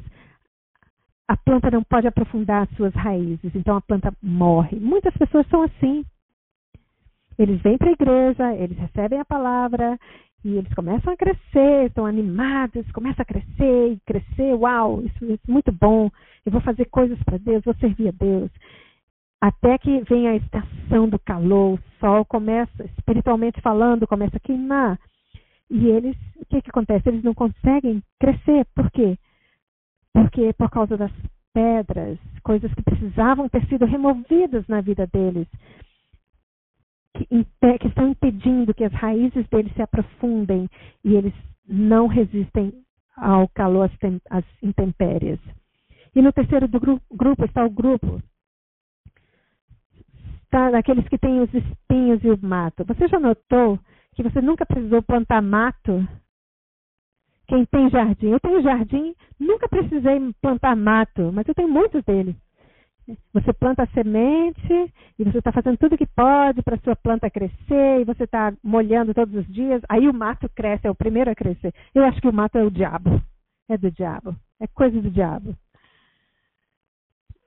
a 1.27 1.37
planta 1.37 1.69
não 1.69 1.83
pode 1.83 2.07
aprofundar 2.07 2.67
suas 2.75 2.93
raízes, 2.95 3.53
então 3.53 3.75
a 3.75 3.81
planta 3.81 4.11
morre. 4.21 4.79
Muitas 4.79 5.15
pessoas 5.15 5.47
são 5.47 5.61
assim. 5.63 6.03
Eles 7.37 7.61
vêm 7.61 7.77
para 7.77 7.89
a 7.89 7.93
igreja, 7.93 8.55
eles 8.55 8.77
recebem 8.77 9.19
a 9.19 9.25
palavra, 9.25 9.99
e 10.43 10.57
eles 10.57 10.73
começam 10.73 11.13
a 11.13 11.17
crescer, 11.17 11.87
estão 11.87 12.05
animados, 12.05 12.89
começam 12.91 13.21
a 13.23 13.25
crescer 13.25 13.93
e 13.93 13.99
crescer, 14.05 14.53
uau, 14.53 15.03
isso, 15.03 15.25
é 15.25 15.51
muito 15.51 15.71
bom, 15.71 16.09
eu 16.45 16.51
vou 16.51 16.61
fazer 16.61 16.85
coisas 16.85 17.21
para 17.23 17.37
Deus, 17.37 17.63
vou 17.63 17.75
servir 17.75 18.09
a 18.09 18.11
Deus. 18.11 18.51
até 19.41 19.77
que 19.77 20.01
vem 20.01 20.27
a 20.27 20.35
estação 20.35 21.07
do 21.07 21.17
calor, 21.19 21.75
o 21.75 21.79
sol 21.99 22.25
começa, 22.25 22.83
espiritualmente 22.97 23.61
falando, 23.61 24.07
começa 24.07 24.37
a 24.37 24.39
queimar. 24.39 24.99
E 25.69 25.87
eles, 25.87 26.15
o 26.37 26.45
que, 26.45 26.61
que 26.61 26.69
acontece? 26.69 27.07
Eles 27.07 27.23
não 27.23 27.33
conseguem 27.33 28.03
crescer. 28.19 28.65
Por 28.75 28.89
quê? 28.91 29.17
Porque 30.13 30.51
por 30.53 30.69
causa 30.69 30.97
das 30.97 31.11
pedras, 31.53 32.17
coisas 32.43 32.73
que 32.73 32.83
precisavam 32.83 33.47
ter 33.47 33.65
sido 33.67 33.85
removidas 33.85 34.67
na 34.67 34.81
vida 34.81 35.07
deles, 35.07 35.47
que, 37.25 37.79
que 37.79 37.87
estão 37.87 38.09
impedindo 38.09 38.73
que 38.73 38.83
as 38.83 38.93
raízes 38.93 39.47
deles 39.49 39.73
se 39.73 39.81
aprofundem 39.81 40.69
e 41.03 41.15
eles 41.15 41.33
não 41.67 42.07
resistem 42.07 42.73
ao 43.15 43.47
calor, 43.49 43.89
às 44.29 44.45
intempéries. 44.61 45.39
E 46.15 46.21
no 46.21 46.31
terceiro 46.31 46.67
gru 46.67 47.01
grupo 47.11 47.45
está 47.45 47.63
o 47.65 47.69
grupo 47.69 48.21
daqueles 50.71 51.07
que 51.07 51.17
têm 51.17 51.41
os 51.41 51.53
espinhos 51.53 52.23
e 52.23 52.29
o 52.29 52.39
mato. 52.41 52.83
Você 52.85 53.07
já 53.07 53.19
notou 53.19 53.79
que 54.15 54.23
você 54.23 54.41
nunca 54.41 54.65
precisou 54.65 55.01
plantar 55.03 55.41
mato? 55.41 56.07
Quem 57.47 57.65
tem 57.65 57.89
jardim? 57.89 58.27
Eu 58.27 58.39
tenho 58.39 58.61
jardim, 58.61 59.15
nunca 59.39 59.67
precisei 59.67 60.19
plantar 60.41 60.75
mato, 60.75 61.31
mas 61.31 61.47
eu 61.47 61.53
tenho 61.53 61.69
muitos 61.69 62.03
deles. 62.03 62.35
Você 63.33 63.53
planta 63.53 63.83
a 63.83 63.87
semente 63.87 64.93
e 65.17 65.23
você 65.23 65.39
está 65.39 65.51
fazendo 65.51 65.77
tudo 65.77 65.97
que 65.97 66.05
pode 66.05 66.61
para 66.61 66.75
a 66.75 66.79
sua 66.79 66.95
planta 66.95 67.29
crescer 67.29 68.01
e 68.01 68.05
você 68.05 68.23
está 68.23 68.53
molhando 68.63 69.13
todos 69.13 69.33
os 69.33 69.47
dias. 69.47 69.81
Aí 69.89 70.07
o 70.07 70.13
mato 70.13 70.49
cresce, 70.49 70.87
é 70.87 70.91
o 70.91 70.95
primeiro 70.95 71.31
a 71.31 71.35
crescer. 71.35 71.73
Eu 71.93 72.03
acho 72.03 72.21
que 72.21 72.27
o 72.27 72.33
mato 72.33 72.57
é 72.57 72.63
o 72.63 72.71
diabo. 72.71 73.21
É 73.69 73.77
do 73.77 73.91
diabo. 73.91 74.35
É 74.59 74.67
coisa 74.67 74.99
do 75.01 75.09
diabo. 75.09 75.55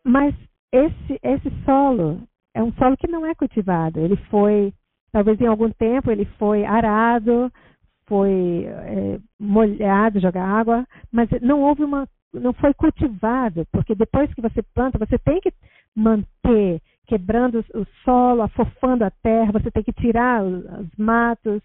Mas 0.05 0.35
esse, 0.73 1.19
esse 1.23 1.51
solo 1.65 2.23
é 2.55 2.63
um 2.63 2.73
solo 2.73 2.97
que 2.97 3.09
não 3.09 3.25
é 3.25 3.35
cultivado. 3.35 4.01
Ele 4.01 4.17
foi, 4.31 4.73
talvez 5.13 5.41
em 5.41 5.47
algum 5.47 5.71
tempo, 5.71 6.11
ele 6.11 6.25
foi 6.39 6.65
arado, 6.65 7.53
foi 8.07 8.65
é, 8.67 9.21
molhado, 9.39 10.21
jogar 10.21 10.45
água, 10.45 10.87
mas 11.11 11.29
não 11.41 11.61
houve 11.61 11.85
uma, 11.85 12.09
não 12.33 12.53
foi 12.53 12.73
cultivado, 12.75 13.67
porque 13.71 13.95
depois 13.95 14.33
que 14.35 14.41
você 14.41 14.63
planta, 14.63 14.99
você 14.99 15.19
tem 15.19 15.41
que 15.41 15.53
manter 15.95 16.81
quebrando 17.07 17.65
o 17.75 17.85
solo, 18.05 18.43
afofando 18.43 19.05
a 19.05 19.11
terra, 19.11 19.53
você 19.53 19.71
tem 19.71 19.83
que 19.83 19.93
tirar 19.93 20.43
os, 20.43 20.65
os 20.65 20.97
matos. 20.97 21.61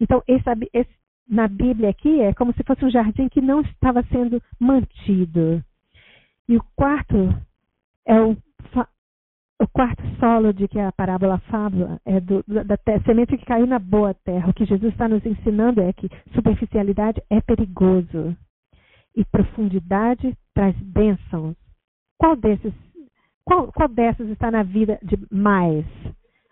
Então, 0.00 0.22
esse, 0.26 0.44
esse, 0.72 0.90
na 1.28 1.46
Bíblia 1.46 1.90
aqui 1.90 2.20
é 2.20 2.32
como 2.32 2.52
se 2.54 2.62
fosse 2.62 2.84
um 2.84 2.90
jardim 2.90 3.28
que 3.28 3.40
não 3.40 3.60
estava 3.60 4.02
sendo 4.04 4.42
mantido. 4.58 5.62
E 6.48 6.56
o 6.56 6.64
quarto 6.74 7.34
é 8.06 8.18
o, 8.20 8.36
o 9.60 9.68
quarto 9.68 10.02
solo 10.18 10.54
de 10.54 10.66
que 10.68 10.78
a 10.78 10.92
parábola 10.92 11.38
fala 11.50 12.00
é 12.06 12.18
do, 12.20 12.42
da 12.46 12.78
semente 13.04 13.36
que 13.36 13.44
caiu 13.44 13.66
na 13.66 13.78
boa 13.78 14.14
terra. 14.14 14.48
O 14.48 14.54
que 14.54 14.64
Jesus 14.64 14.92
está 14.92 15.06
nos 15.06 15.24
ensinando 15.26 15.82
é 15.82 15.92
que 15.92 16.08
superficialidade 16.32 17.20
é 17.28 17.40
perigoso 17.42 18.34
e 19.16 19.24
profundidade 19.24 20.36
traz 20.54 20.76
bênçãos. 20.78 21.56
Qual 22.18 22.36
desses, 22.36 22.72
qual, 23.44 23.72
qual 23.72 23.88
dessas 23.88 24.28
está 24.28 24.50
na 24.50 24.62
vida 24.62 24.98
de 25.02 25.18
mais? 25.30 25.84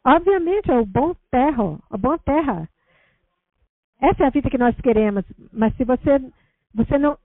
Obviamente 0.04 0.70
é 0.70 0.78
o 0.78 0.86
bom 0.86 1.14
terra, 1.30 1.78
a 1.90 1.96
boa 1.96 2.18
terra. 2.18 2.68
Essa 4.00 4.24
é 4.24 4.26
a 4.26 4.30
vida 4.30 4.50
que 4.50 4.58
nós 4.58 4.74
queremos. 4.80 5.24
Mas 5.52 5.74
se 5.76 5.84
você 5.84 6.20
você 6.74 6.98
não 6.98 7.16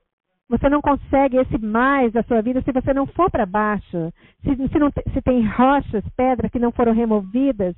você 0.48 0.68
não 0.68 0.82
consegue 0.82 1.38
esse 1.38 1.56
mais 1.58 2.12
da 2.12 2.22
sua 2.24 2.42
vida 2.42 2.60
se 2.60 2.72
você 2.72 2.92
não 2.92 3.06
for 3.06 3.30
para 3.30 3.46
baixo. 3.46 4.12
Se, 4.42 4.54
se, 4.68 4.78
não, 4.78 4.90
se 4.90 5.22
tem 5.22 5.46
rochas, 5.46 6.04
pedras 6.14 6.50
que 6.50 6.58
não 6.58 6.70
foram 6.70 6.92
removidas, 6.92 7.74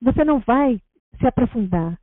você 0.00 0.22
não 0.22 0.38
vai 0.40 0.78
se 1.18 1.26
aprofundar. 1.26 1.98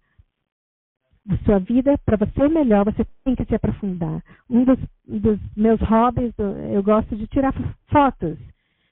Na 1.29 1.37
sua 1.45 1.59
vida, 1.59 1.95
para 2.05 2.17
você 2.17 2.47
melhor, 2.47 2.85
você 2.85 3.05
tem 3.23 3.35
que 3.35 3.45
se 3.45 3.53
aprofundar. 3.53 4.23
Um 4.49 4.63
dos, 4.63 4.79
dos 5.07 5.39
meus 5.55 5.79
hobbies, 5.81 6.33
eu 6.73 6.81
gosto 6.81 7.15
de 7.15 7.27
tirar 7.27 7.53
fotos. 7.91 8.35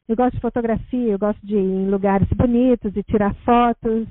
Eu 0.07 0.15
gosto 0.15 0.35
de 0.35 0.41
fotografia, 0.41 1.11
eu 1.11 1.17
gosto 1.17 1.45
de 1.45 1.55
ir 1.55 1.59
em 1.59 1.89
lugares 1.89 2.27
bonitos 2.29 2.95
e 2.95 3.01
tirar 3.01 3.33
fotos. 3.37 4.07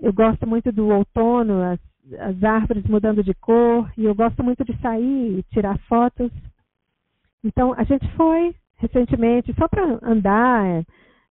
Eu 0.00 0.12
gosto 0.12 0.48
muito 0.48 0.72
do 0.72 0.88
outono, 0.88 1.62
as 1.62 1.78
as 2.18 2.42
árvores 2.42 2.84
mudando 2.84 3.22
de 3.22 3.34
cor, 3.34 3.90
e 3.96 4.04
eu 4.04 4.14
gosto 4.14 4.42
muito 4.42 4.64
de 4.64 4.76
sair 4.80 5.38
e 5.38 5.42
tirar 5.44 5.78
fotos. 5.88 6.30
Então, 7.44 7.72
a 7.76 7.84
gente 7.84 8.06
foi 8.16 8.54
recentemente 8.78 9.54
só 9.54 9.68
para 9.68 9.98
andar 10.02 10.66
é, 10.66 10.84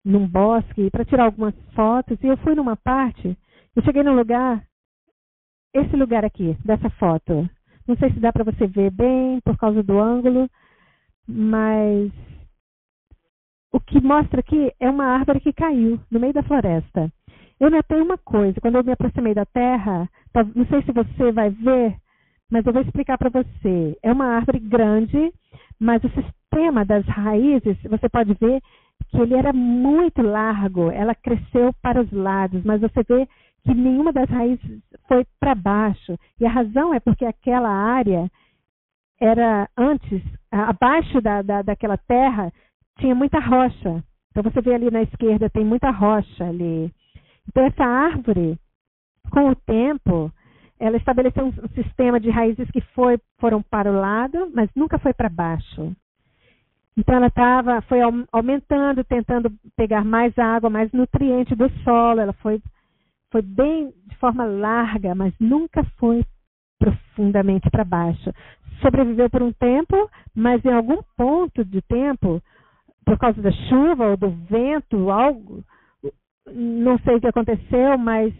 num 0.03 0.27
bosque, 0.27 0.89
para 0.89 1.05
tirar 1.05 1.25
algumas 1.25 1.53
fotos, 1.75 2.17
e 2.23 2.27
eu 2.27 2.37
fui 2.37 2.55
numa 2.55 2.75
parte, 2.77 3.37
eu 3.75 3.83
cheguei 3.83 4.03
num 4.03 4.15
lugar, 4.15 4.63
esse 5.73 5.95
lugar 5.95 6.25
aqui, 6.25 6.57
dessa 6.65 6.89
foto. 6.91 7.49
Não 7.87 7.95
sei 7.97 8.11
se 8.11 8.19
dá 8.19 8.31
para 8.31 8.43
você 8.43 8.67
ver 8.67 8.91
bem 8.91 9.39
por 9.41 9.57
causa 9.57 9.81
do 9.81 9.99
ângulo, 9.99 10.49
mas 11.27 12.11
o 13.71 13.79
que 13.79 14.01
mostra 14.01 14.41
aqui 14.41 14.71
é 14.79 14.89
uma 14.89 15.05
árvore 15.05 15.39
que 15.39 15.53
caiu 15.53 15.99
no 16.09 16.19
meio 16.19 16.33
da 16.33 16.43
floresta. 16.43 17.11
Eu 17.59 17.69
notei 17.69 18.01
uma 18.01 18.17
coisa, 18.17 18.59
quando 18.59 18.75
eu 18.75 18.83
me 18.83 18.91
aproximei 18.91 19.33
da 19.33 19.45
terra, 19.45 20.09
não 20.55 20.65
sei 20.65 20.81
se 20.83 20.91
você 20.91 21.31
vai 21.31 21.49
ver, 21.49 21.95
mas 22.49 22.65
eu 22.65 22.73
vou 22.73 22.81
explicar 22.81 23.17
para 23.17 23.29
você. 23.29 23.97
É 24.01 24.11
uma 24.11 24.25
árvore 24.25 24.59
grande, 24.59 25.31
mas 25.79 26.03
o 26.03 26.09
sistema 26.09 26.83
das 26.83 27.05
raízes, 27.05 27.77
você 27.83 28.09
pode 28.09 28.33
ver 28.33 28.61
que 29.09 29.17
ele 29.17 29.35
era 29.35 29.53
muito 29.53 30.21
largo, 30.21 30.91
ela 30.91 31.15
cresceu 31.15 31.73
para 31.81 32.01
os 32.01 32.11
lados, 32.11 32.63
mas 32.63 32.81
você 32.81 33.03
vê 33.03 33.27
que 33.63 33.73
nenhuma 33.73 34.11
das 34.11 34.29
raízes 34.29 34.81
foi 35.07 35.25
para 35.39 35.55
baixo. 35.55 36.17
E 36.39 36.45
a 36.45 36.49
razão 36.49 36.93
é 36.93 36.99
porque 36.99 37.25
aquela 37.25 37.69
área 37.69 38.29
era 39.19 39.69
antes, 39.77 40.21
abaixo 40.51 41.21
da, 41.21 41.41
da, 41.41 41.61
daquela 41.61 41.97
terra, 41.97 42.51
tinha 42.99 43.13
muita 43.13 43.39
rocha. 43.39 44.03
Então 44.31 44.43
você 44.43 44.61
vê 44.61 44.73
ali 44.73 44.89
na 44.89 45.03
esquerda, 45.03 45.49
tem 45.49 45.63
muita 45.63 45.91
rocha 45.91 46.45
ali. 46.45 46.91
Então, 47.47 47.63
essa 47.65 47.83
árvore, 47.83 48.57
com 49.29 49.49
o 49.49 49.55
tempo, 49.55 50.31
ela 50.79 50.97
estabeleceu 50.97 51.45
um 51.45 51.53
sistema 51.75 52.19
de 52.19 52.29
raízes 52.29 52.69
que 52.71 52.81
foi, 52.95 53.19
foram 53.39 53.61
para 53.61 53.91
o 53.91 53.99
lado, 53.99 54.49
mas 54.53 54.69
nunca 54.75 54.97
foi 54.97 55.13
para 55.13 55.29
baixo. 55.29 55.95
Então 56.97 57.15
ela 57.15 57.27
estava, 57.27 57.81
foi 57.83 57.99
aumentando, 58.31 59.03
tentando 59.03 59.51
pegar 59.77 60.03
mais 60.03 60.37
água, 60.37 60.69
mais 60.69 60.91
nutriente 60.91 61.55
do 61.55 61.69
solo. 61.83 62.19
Ela 62.19 62.33
foi, 62.33 62.61
foi 63.31 63.41
bem 63.41 63.93
de 64.07 64.15
forma 64.17 64.43
larga, 64.45 65.15
mas 65.15 65.33
nunca 65.39 65.83
foi 65.97 66.23
profundamente 66.77 67.69
para 67.69 67.83
baixo. 67.83 68.31
Sobreviveu 68.81 69.29
por 69.29 69.41
um 69.41 69.53
tempo, 69.53 70.09
mas 70.35 70.63
em 70.65 70.73
algum 70.73 71.01
ponto 71.15 71.63
de 71.63 71.81
tempo, 71.83 72.41
por 73.05 73.17
causa 73.17 73.41
da 73.41 73.51
chuva 73.51 74.07
ou 74.07 74.17
do 74.17 74.29
vento, 74.49 75.09
algo, 75.09 75.63
não 76.51 76.97
sei 76.99 77.15
o 77.15 77.21
que 77.21 77.27
aconteceu, 77.27 77.97
mas 77.97 78.33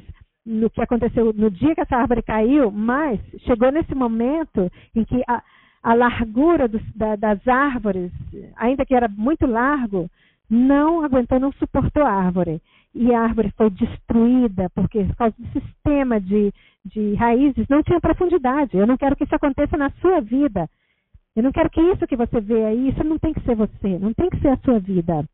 no 0.45 0.69
que 0.69 0.81
aconteceu 0.81 1.31
no 1.33 1.51
dia 1.51 1.75
que 1.75 1.81
essa 1.81 1.95
árvore 1.95 2.23
caiu, 2.23 2.71
mas 2.71 3.19
chegou 3.45 3.71
nesse 3.71 3.93
momento 3.93 4.71
em 4.95 5.05
que 5.05 5.21
a, 5.27 5.41
a 5.83 5.93
largura 5.93 6.67
dos, 6.67 6.81
da, 6.95 7.15
das 7.15 7.47
árvores, 7.47 8.11
ainda 8.55 8.85
que 8.85 8.95
era 8.95 9.07
muito 9.07 9.45
largo, 9.45 10.09
não 10.49 11.03
aguentou, 11.03 11.39
não 11.39 11.51
suportou 11.53 12.03
a 12.03 12.11
árvore. 12.11 12.61
E 12.93 13.13
a 13.13 13.21
árvore 13.21 13.53
foi 13.55 13.69
destruída, 13.69 14.69
porque 14.75 15.03
por 15.05 15.15
causa 15.15 15.35
do 15.37 15.47
sistema 15.59 16.19
de, 16.19 16.53
de 16.85 17.13
raízes 17.15 17.67
não 17.69 17.81
tinha 17.83 18.01
profundidade. 18.01 18.75
Eu 18.77 18.85
não 18.85 18.97
quero 18.97 19.15
que 19.15 19.23
isso 19.23 19.35
aconteça 19.35 19.77
na 19.77 19.89
sua 20.01 20.19
vida. 20.21 20.69
Eu 21.35 21.43
não 21.43 21.51
quero 21.51 21.69
que 21.69 21.81
isso 21.81 22.05
que 22.07 22.17
você 22.17 22.41
vê 22.41 22.65
aí, 22.65 22.89
isso 22.89 23.03
não 23.03 23.17
tem 23.17 23.33
que 23.33 23.41
ser 23.41 23.55
você, 23.55 23.97
não 23.97 24.13
tem 24.13 24.29
que 24.29 24.39
ser 24.39 24.49
a 24.49 24.57
sua 24.57 24.79
vida. 24.79 25.25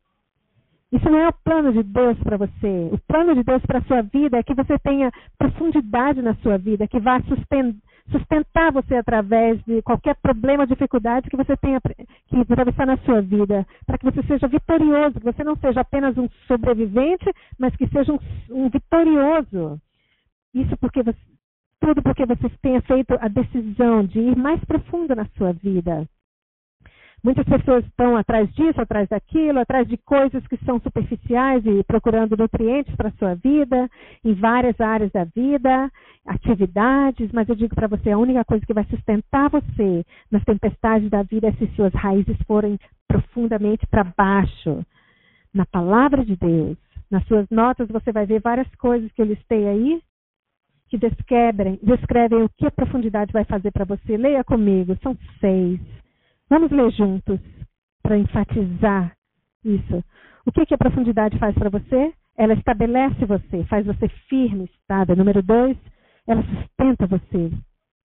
Isso 0.92 1.10
não 1.10 1.18
é 1.18 1.28
o 1.28 1.34
plano 1.44 1.72
de 1.72 1.82
Deus 1.82 2.16
para 2.20 2.36
você. 2.36 2.88
O 2.92 2.98
plano 3.06 3.34
de 3.34 3.42
Deus 3.42 3.60
para 3.66 3.80
a 3.80 3.82
sua 3.82 4.02
vida 4.02 4.38
é 4.38 4.42
que 4.42 4.54
você 4.54 4.78
tenha 4.78 5.10
profundidade 5.36 6.22
na 6.22 6.34
sua 6.36 6.56
vida, 6.56 6.88
que 6.88 7.00
vá 7.00 7.20
sustentar 7.22 7.76
você 8.72 8.96
através 8.96 9.62
de 9.64 9.82
qualquer 9.82 10.14
problema, 10.16 10.66
dificuldade 10.66 11.28
que 11.28 11.36
você 11.36 11.56
tenha 11.56 11.80
que 11.80 12.52
atravessar 12.52 12.86
na 12.86 12.96
sua 12.98 13.20
vida, 13.20 13.66
para 13.86 13.98
que 13.98 14.04
você 14.04 14.22
seja 14.22 14.48
vitorioso, 14.48 15.18
que 15.18 15.24
você 15.24 15.44
não 15.44 15.56
seja 15.56 15.80
apenas 15.80 16.16
um 16.16 16.28
sobrevivente, 16.46 17.30
mas 17.58 17.74
que 17.76 17.86
seja 17.88 18.12
um, 18.12 18.18
um 18.50 18.68
vitorioso. 18.68 19.80
Isso 20.54 20.76
porque 20.78 21.02
você, 21.02 21.18
tudo 21.80 22.02
porque 22.02 22.24
você 22.26 22.48
tenha 22.62 22.80
feito 22.82 23.14
a 23.20 23.28
decisão 23.28 24.04
de 24.04 24.18
ir 24.20 24.36
mais 24.36 24.62
profundo 24.64 25.14
na 25.14 25.26
sua 25.36 25.52
vida. 25.52 26.06
Muitas 27.22 27.44
pessoas 27.46 27.84
estão 27.84 28.16
atrás 28.16 28.48
disso, 28.54 28.80
atrás 28.80 29.08
daquilo, 29.08 29.58
atrás 29.58 29.88
de 29.88 29.96
coisas 29.96 30.46
que 30.46 30.56
são 30.64 30.80
superficiais 30.80 31.64
e 31.66 31.82
procurando 31.82 32.36
nutrientes 32.36 32.94
para 32.94 33.08
a 33.08 33.12
sua 33.12 33.34
vida, 33.34 33.90
em 34.24 34.34
várias 34.34 34.80
áreas 34.80 35.10
da 35.10 35.24
vida, 35.24 35.90
atividades, 36.26 37.30
mas 37.32 37.48
eu 37.48 37.56
digo 37.56 37.74
para 37.74 37.88
você, 37.88 38.10
a 38.10 38.18
única 38.18 38.44
coisa 38.44 38.64
que 38.64 38.74
vai 38.74 38.84
sustentar 38.84 39.50
você 39.50 40.04
nas 40.30 40.44
tempestades 40.44 41.10
da 41.10 41.22
vida 41.22 41.48
é 41.48 41.52
se 41.52 41.66
suas 41.74 41.92
raízes 41.92 42.36
forem 42.46 42.78
profundamente 43.08 43.86
para 43.86 44.04
baixo. 44.04 44.84
na 45.52 45.64
palavra 45.66 46.24
de 46.24 46.36
Deus. 46.36 46.76
Nas 47.10 47.26
suas 47.26 47.48
notas 47.50 47.88
você 47.88 48.12
vai 48.12 48.26
ver 48.26 48.40
várias 48.40 48.72
coisas 48.76 49.10
que 49.12 49.22
eu 49.22 49.26
listei 49.26 49.66
aí 49.66 50.00
que 50.88 50.96
descrevem, 50.96 51.78
descrevem 51.82 52.42
o 52.42 52.48
que 52.48 52.66
a 52.66 52.70
profundidade 52.70 53.32
vai 53.32 53.44
fazer 53.44 53.70
para 53.70 53.84
você. 53.84 54.16
Leia 54.16 54.42
comigo, 54.42 54.96
são 55.02 55.16
seis. 55.40 55.80
Vamos 56.48 56.70
ler 56.70 56.90
juntos 56.92 57.40
para 58.02 58.18
enfatizar 58.18 59.12
isso. 59.64 60.02
O 60.46 60.52
que, 60.52 60.64
que 60.64 60.74
a 60.74 60.78
profundidade 60.78 61.38
faz 61.38 61.54
para 61.54 61.68
você? 61.68 62.12
Ela 62.36 62.54
estabelece 62.54 63.24
você, 63.24 63.64
faz 63.64 63.84
você 63.84 64.08
firme, 64.28 64.64
estável. 64.64 65.14
Número 65.14 65.42
dois, 65.42 65.76
ela 66.26 66.42
sustenta 66.42 67.06
você, 67.06 67.50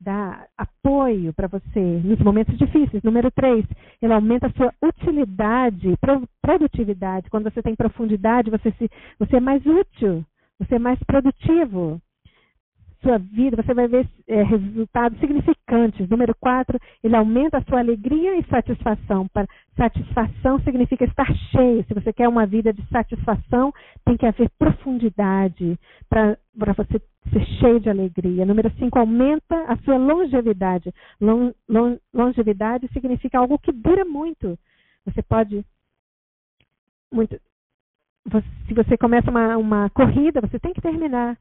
dá 0.01 0.45
apoio 0.57 1.33
para 1.33 1.47
você 1.47 2.01
nos 2.03 2.19
momentos 2.19 2.57
difíceis. 2.57 3.01
Número 3.03 3.31
três, 3.31 3.65
ela 4.01 4.15
aumenta 4.15 4.47
a 4.47 4.51
sua 4.51 4.73
utilidade, 4.83 5.95
produtividade. 6.41 7.29
Quando 7.29 7.49
você 7.49 7.61
tem 7.61 7.75
profundidade, 7.75 8.51
você, 8.51 8.71
se, 8.71 8.89
você 9.17 9.37
é 9.37 9.39
mais 9.39 9.65
útil, 9.65 10.25
você 10.59 10.75
é 10.75 10.79
mais 10.79 10.99
produtivo 11.03 12.01
sua 13.03 13.17
vida, 13.17 13.61
você 13.61 13.73
vai 13.73 13.87
ver 13.87 14.07
é, 14.27 14.41
resultados 14.43 15.19
significantes. 15.19 16.09
Número 16.09 16.33
quatro, 16.39 16.79
ele 17.03 17.15
aumenta 17.15 17.57
a 17.57 17.63
sua 17.63 17.79
alegria 17.79 18.37
e 18.37 18.43
satisfação. 18.45 19.27
Para 19.27 19.47
satisfação 19.75 20.59
significa 20.61 21.03
estar 21.03 21.31
cheio. 21.51 21.83
Se 21.85 21.93
você 21.93 22.11
quer 22.13 22.27
uma 22.27 22.45
vida 22.45 22.73
de 22.73 22.83
satisfação, 22.87 23.71
tem 24.05 24.17
que 24.17 24.25
haver 24.25 24.49
profundidade 24.57 25.77
para 26.09 26.37
você 26.75 26.99
ser 27.31 27.45
cheio 27.59 27.79
de 27.79 27.89
alegria. 27.89 28.45
Número 28.45 28.71
cinco, 28.79 28.97
aumenta 28.97 29.65
a 29.65 29.77
sua 29.77 29.97
longevidade. 29.97 30.93
Long, 31.21 31.53
long, 31.69 31.99
longevidade 32.13 32.87
significa 32.93 33.37
algo 33.37 33.59
que 33.59 33.71
dura 33.71 34.05
muito. 34.05 34.57
Você 35.05 35.21
pode 35.21 35.63
muito, 37.11 37.39
se 38.67 38.73
você 38.73 38.97
começa 38.97 39.29
uma, 39.29 39.57
uma, 39.57 39.89
corrida, 39.91 40.41
você 40.41 40.57
tem 40.59 40.73
que 40.73 40.81
terminar. 40.81 41.37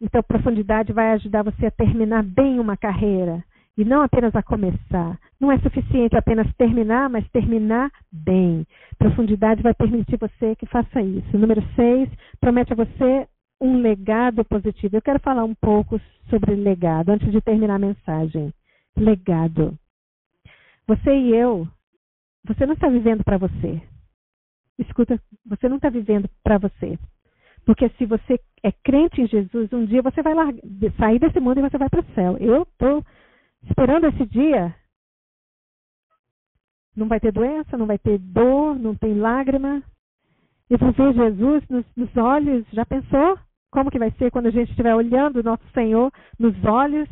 Então, 0.00 0.22
profundidade 0.22 0.92
vai 0.92 1.12
ajudar 1.12 1.42
você 1.42 1.66
a 1.66 1.70
terminar 1.70 2.22
bem 2.22 2.60
uma 2.60 2.76
carreira 2.76 3.42
e 3.76 3.84
não 3.84 4.02
apenas 4.02 4.34
a 4.34 4.42
começar. 4.42 5.18
Não 5.40 5.52
é 5.52 5.58
suficiente 5.58 6.16
apenas 6.16 6.52
terminar, 6.56 7.08
mas 7.08 7.28
terminar 7.30 7.90
bem. 8.10 8.66
Profundidade 8.98 9.62
vai 9.62 9.72
permitir 9.74 10.16
você 10.18 10.56
que 10.56 10.66
faça 10.66 11.00
isso. 11.00 11.38
Número 11.38 11.62
seis, 11.74 12.08
promete 12.40 12.72
a 12.72 12.76
você 12.76 13.28
um 13.60 13.80
legado 13.80 14.44
positivo. 14.44 14.96
Eu 14.96 15.02
quero 15.02 15.20
falar 15.20 15.44
um 15.44 15.54
pouco 15.54 16.00
sobre 16.28 16.54
legado 16.54 17.10
antes 17.10 17.30
de 17.30 17.40
terminar 17.40 17.76
a 17.76 17.78
mensagem. 17.78 18.52
Legado. 18.96 19.78
Você 20.86 21.10
e 21.10 21.34
eu, 21.34 21.68
você 22.44 22.66
não 22.66 22.74
está 22.74 22.88
vivendo 22.88 23.22
para 23.22 23.38
você. 23.38 23.80
Escuta, 24.78 25.20
você 25.44 25.68
não 25.68 25.76
está 25.76 25.90
vivendo 25.90 26.28
para 26.42 26.58
você. 26.58 26.98
Porque 27.68 27.86
se 27.98 28.06
você 28.06 28.40
é 28.62 28.72
crente 28.72 29.20
em 29.20 29.26
Jesus, 29.26 29.70
um 29.74 29.84
dia 29.84 30.00
você 30.00 30.22
vai 30.22 30.32
largar, 30.32 30.58
sair 30.96 31.18
desse 31.18 31.38
mundo 31.38 31.58
e 31.58 31.68
você 31.68 31.76
vai 31.76 31.90
para 31.90 32.00
o 32.00 32.14
céu. 32.14 32.38
Eu 32.38 32.62
estou 32.62 33.04
esperando 33.68 34.06
esse 34.06 34.24
dia. 34.24 34.74
Não 36.96 37.06
vai 37.06 37.20
ter 37.20 37.30
doença, 37.30 37.76
não 37.76 37.84
vai 37.84 37.98
ter 37.98 38.16
dor, 38.16 38.78
não 38.78 38.94
tem 38.94 39.12
lágrima. 39.12 39.82
Eu 40.70 40.78
vou 40.78 40.92
ver 40.92 41.12
Jesus 41.12 41.62
nos, 41.68 41.84
nos 41.94 42.16
olhos. 42.16 42.64
Já 42.72 42.86
pensou 42.86 43.38
como 43.70 43.90
que 43.90 43.98
vai 43.98 44.12
ser 44.12 44.30
quando 44.30 44.46
a 44.46 44.50
gente 44.50 44.70
estiver 44.70 44.94
olhando 44.94 45.40
o 45.40 45.44
nosso 45.44 45.68
Senhor 45.74 46.10
nos 46.38 46.54
olhos? 46.64 47.06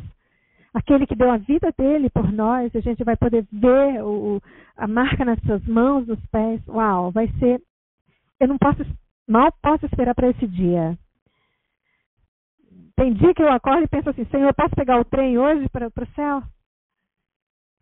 Aquele 0.73 1.05
que 1.05 1.15
deu 1.15 1.29
a 1.29 1.37
vida 1.37 1.71
dele 1.77 2.09
por 2.09 2.31
nós, 2.31 2.75
a 2.75 2.79
gente 2.79 3.03
vai 3.03 3.15
poder 3.15 3.45
ver 3.51 4.03
o, 4.03 4.41
a 4.75 4.87
marca 4.87 5.23
nas 5.23 5.39
suas 5.41 5.63
mãos, 5.67 6.07
nos 6.07 6.25
pés. 6.31 6.67
Uau, 6.67 7.11
vai 7.11 7.27
ser. 7.37 7.61
Eu 8.39 8.47
não 8.47 8.57
posso 8.57 8.83
Mal 9.27 9.51
posso 9.61 9.85
esperar 9.85 10.15
para 10.15 10.29
esse 10.29 10.47
dia. 10.47 10.97
Tem 12.95 13.13
dia 13.13 13.33
que 13.33 13.43
eu 13.43 13.51
acordo 13.51 13.83
e 13.83 13.87
penso 13.87 14.09
assim: 14.09 14.25
Senhor, 14.25 14.47
eu 14.47 14.53
posso 14.53 14.75
pegar 14.75 14.99
o 14.99 15.05
trem 15.05 15.37
hoje 15.37 15.67
para 15.69 15.87
o 15.87 16.13
céu? 16.15 16.41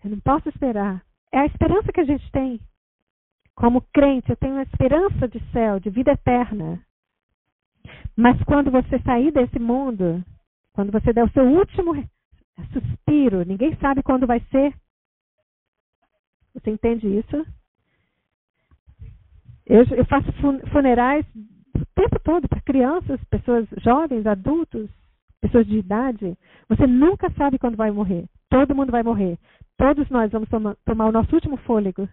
Eu 0.03 0.09
não 0.09 0.19
posso 0.19 0.49
esperar. 0.49 1.03
É 1.31 1.39
a 1.39 1.45
esperança 1.45 1.91
que 1.91 2.01
a 2.01 2.05
gente 2.05 2.29
tem. 2.31 2.59
Como 3.55 3.81
crente, 3.93 4.29
eu 4.29 4.35
tenho 4.35 4.53
uma 4.53 4.63
esperança 4.63 5.27
de 5.27 5.39
céu, 5.51 5.79
de 5.79 5.89
vida 5.89 6.11
eterna. 6.11 6.81
Mas 8.15 8.41
quando 8.43 8.71
você 8.71 8.99
sair 8.99 9.31
desse 9.31 9.59
mundo, 9.59 10.23
quando 10.73 10.91
você 10.91 11.13
der 11.13 11.23
o 11.23 11.31
seu 11.31 11.43
último 11.43 11.93
suspiro, 12.73 13.45
ninguém 13.45 13.75
sabe 13.77 14.03
quando 14.03 14.27
vai 14.27 14.39
ser. 14.51 14.73
Você 16.53 16.71
entende 16.71 17.07
isso? 17.07 17.45
Eu, 19.67 19.83
eu 19.95 20.05
faço 20.05 20.31
funerais 20.71 21.25
o 21.75 21.85
tempo 21.95 22.19
todo 22.23 22.47
para 22.47 22.61
crianças, 22.61 23.19
pessoas 23.25 23.67
jovens, 23.77 24.25
adultos, 24.25 24.89
pessoas 25.41 25.65
de 25.65 25.77
idade. 25.77 26.37
Você 26.69 26.87
nunca 26.87 27.29
sabe 27.31 27.57
quando 27.57 27.75
vai 27.75 27.91
morrer. 27.91 28.25
Todo 28.49 28.75
mundo 28.75 28.91
vai 28.91 29.03
morrer. 29.03 29.37
Todos 29.77 30.09
nós 30.09 30.31
vamos 30.31 30.47
tomar, 30.49 31.07
o 31.07 31.11
nosso 31.11 31.33
último 31.35 31.57
fôlego. 31.57 32.07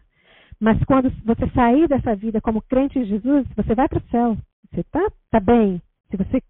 Mas 0.60 0.82
quando 0.84 1.10
você 1.24 1.48
sair 1.50 1.88
dessa 1.88 2.14
vida 2.14 2.40
como 2.40 2.62
crente 2.62 2.98
em 2.98 3.04
Jesus, 3.04 3.46
você 3.56 3.74
vai 3.74 3.88
para 3.88 3.98
o 3.98 4.08
céu. 4.10 4.36
Você 4.70 4.80
está 4.80 5.06
tá 5.30 5.40
bem. 5.40 5.80
Se 6.10 6.16
você 6.16 6.42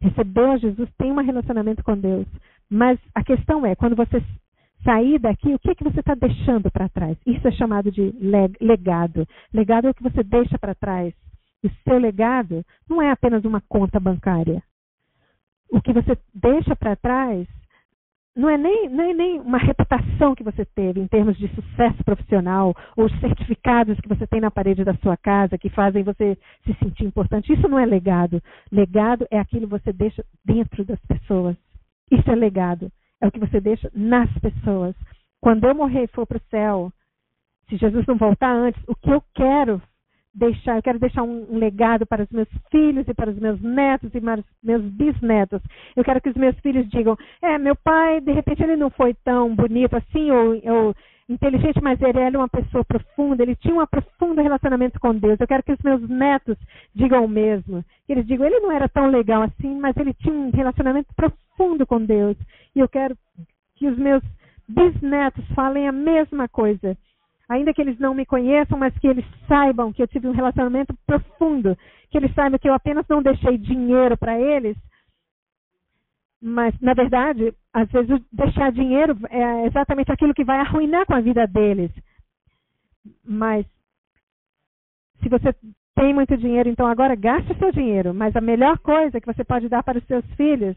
recebeu 0.00 0.52
a 0.52 0.56
Jesus, 0.56 0.88
tem 0.98 1.12
um 1.12 1.22
relacionamento 1.22 1.82
com 1.82 1.96
Deus. 1.96 2.26
Mas 2.68 2.98
a 3.14 3.24
questão 3.24 3.66
é, 3.66 3.74
quando 3.74 3.96
você 3.96 4.22
sair 4.84 5.18
daqui, 5.18 5.54
o 5.54 5.58
que, 5.58 5.70
é 5.70 5.74
que 5.74 5.84
você 5.84 6.00
está 6.00 6.14
deixando 6.14 6.70
para 6.70 6.88
trás? 6.88 7.16
Isso 7.26 7.46
é 7.46 7.50
chamado 7.52 7.90
de 7.90 8.14
legado. 8.60 9.26
Legado 9.52 9.86
é 9.86 9.90
o 9.90 9.94
que 9.94 10.02
você 10.02 10.22
deixa 10.22 10.58
para 10.58 10.74
trás. 10.74 11.14
O 11.62 11.68
seu 11.84 11.98
legado 11.98 12.64
não 12.88 13.02
é 13.02 13.10
apenas 13.10 13.44
uma 13.44 13.60
conta 13.68 14.00
bancária. 14.00 14.62
O 15.70 15.80
que 15.80 15.92
você 15.92 16.16
deixa 16.34 16.74
para 16.74 16.96
trás 16.96 17.46
não 18.34 18.48
é 18.48 18.56
nem, 18.56 18.88
nem, 18.88 19.14
nem 19.14 19.40
uma 19.40 19.58
reputação 19.58 20.34
que 20.34 20.42
você 20.42 20.64
teve 20.64 21.00
em 21.00 21.06
termos 21.06 21.36
de 21.36 21.48
sucesso 21.48 22.02
profissional 22.04 22.74
ou 22.96 23.04
os 23.04 23.20
certificados 23.20 24.00
que 24.00 24.08
você 24.08 24.26
tem 24.26 24.40
na 24.40 24.50
parede 24.50 24.84
da 24.84 24.94
sua 24.94 25.16
casa 25.16 25.58
que 25.58 25.68
fazem 25.68 26.02
você 26.02 26.38
se 26.64 26.72
sentir 26.74 27.04
importante. 27.04 27.52
Isso 27.52 27.68
não 27.68 27.78
é 27.78 27.84
legado. 27.84 28.42
Legado 28.72 29.26
é 29.30 29.38
aquilo 29.38 29.66
que 29.66 29.78
você 29.78 29.92
deixa 29.92 30.24
dentro 30.44 30.84
das 30.84 31.00
pessoas. 31.06 31.56
Isso 32.10 32.30
é 32.30 32.34
legado 32.34 32.90
é 33.20 33.26
o 33.26 33.32
que 33.32 33.40
você 33.40 33.60
deixa 33.60 33.90
nas 33.94 34.30
pessoas. 34.38 34.94
Quando 35.40 35.66
eu 35.66 35.74
morrer 35.74 36.04
e 36.04 36.08
for 36.08 36.26
para 36.26 36.38
o 36.38 36.48
céu, 36.50 36.92
se 37.68 37.76
Jesus 37.76 38.06
não 38.06 38.16
voltar 38.16 38.52
antes, 38.52 38.82
o 38.86 38.94
que 38.94 39.10
eu 39.10 39.22
quero 39.34 39.80
deixar, 40.34 40.76
eu 40.76 40.82
quero 40.82 40.98
deixar 40.98 41.22
um, 41.22 41.58
legado 41.58 42.06
para 42.06 42.22
os 42.22 42.30
meus 42.30 42.48
filhos 42.70 43.06
e 43.08 43.14
para 43.14 43.30
os 43.30 43.38
meus 43.38 43.60
netos 43.60 44.14
e 44.14 44.20
para 44.20 44.40
os 44.40 44.46
meus 44.62 44.82
bisnetos. 44.82 45.60
Eu 45.96 46.04
quero 46.04 46.20
que 46.20 46.30
os 46.30 46.36
meus 46.36 46.58
filhos 46.60 46.88
digam: 46.88 47.16
é, 47.42 47.58
meu 47.58 47.76
pai, 47.76 48.20
de 48.20 48.32
repente 48.32 48.62
ele 48.62 48.76
não 48.76 48.90
foi 48.90 49.14
tão 49.24 49.54
bonito 49.54 49.96
assim, 49.96 50.30
ou, 50.30 50.60
ou 50.64 50.94
inteligente, 51.28 51.80
mas 51.80 52.00
ele 52.00 52.18
era 52.18 52.36
uma 52.36 52.48
pessoa 52.48 52.84
profunda, 52.84 53.42
ele 53.42 53.54
tinha 53.56 53.74
um 53.74 53.86
profundo 53.86 54.42
relacionamento 54.42 54.98
com 54.98 55.14
Deus. 55.14 55.38
Eu 55.38 55.46
quero 55.46 55.62
que 55.62 55.72
os 55.72 55.82
meus 55.82 56.08
netos 56.08 56.56
digam 56.94 57.24
o 57.24 57.28
mesmo. 57.28 57.84
Eles 58.08 58.26
digam, 58.26 58.46
ele 58.46 58.60
não 58.60 58.72
era 58.72 58.88
tão 58.88 59.06
legal 59.06 59.42
assim, 59.42 59.78
mas 59.78 59.96
ele 59.96 60.12
tinha 60.14 60.34
um 60.34 60.50
relacionamento 60.50 61.08
profundo 61.14 61.49
com 61.86 62.04
Deus. 62.04 62.36
E 62.74 62.80
eu 62.80 62.88
quero 62.88 63.16
que 63.76 63.86
os 63.86 63.98
meus 63.98 64.22
bisnetos 64.68 65.44
falem 65.54 65.88
a 65.88 65.92
mesma 65.92 66.48
coisa. 66.48 66.96
Ainda 67.48 67.74
que 67.74 67.80
eles 67.80 67.98
não 67.98 68.14
me 68.14 68.24
conheçam, 68.24 68.78
mas 68.78 68.96
que 68.98 69.08
eles 69.08 69.24
saibam 69.48 69.92
que 69.92 70.02
eu 70.02 70.06
tive 70.06 70.28
um 70.28 70.32
relacionamento 70.32 70.94
profundo. 71.06 71.76
Que 72.10 72.18
eles 72.18 72.32
saibam 72.34 72.58
que 72.58 72.68
eu 72.68 72.74
apenas 72.74 73.04
não 73.08 73.22
deixei 73.22 73.58
dinheiro 73.58 74.16
para 74.16 74.38
eles, 74.38 74.76
mas, 76.42 76.74
na 76.80 76.94
verdade, 76.94 77.52
às 77.72 77.90
vezes 77.90 78.18
deixar 78.32 78.72
dinheiro 78.72 79.16
é 79.28 79.66
exatamente 79.66 80.10
aquilo 80.10 80.32
que 80.32 80.44
vai 80.44 80.58
arruinar 80.58 81.04
com 81.04 81.14
a 81.14 81.20
vida 81.20 81.46
deles. 81.46 81.90
Mas, 83.22 83.66
se 85.22 85.28
você 85.28 85.54
tem 85.94 86.14
muito 86.14 86.34
dinheiro, 86.38 86.68
então 86.70 86.86
agora 86.86 87.14
gaste 87.14 87.52
o 87.52 87.58
seu 87.58 87.70
dinheiro. 87.70 88.14
Mas 88.14 88.34
a 88.34 88.40
melhor 88.40 88.78
coisa 88.78 89.20
que 89.20 89.26
você 89.26 89.44
pode 89.44 89.68
dar 89.68 89.82
para 89.82 89.98
os 89.98 90.06
seus 90.06 90.24
filhos 90.34 90.74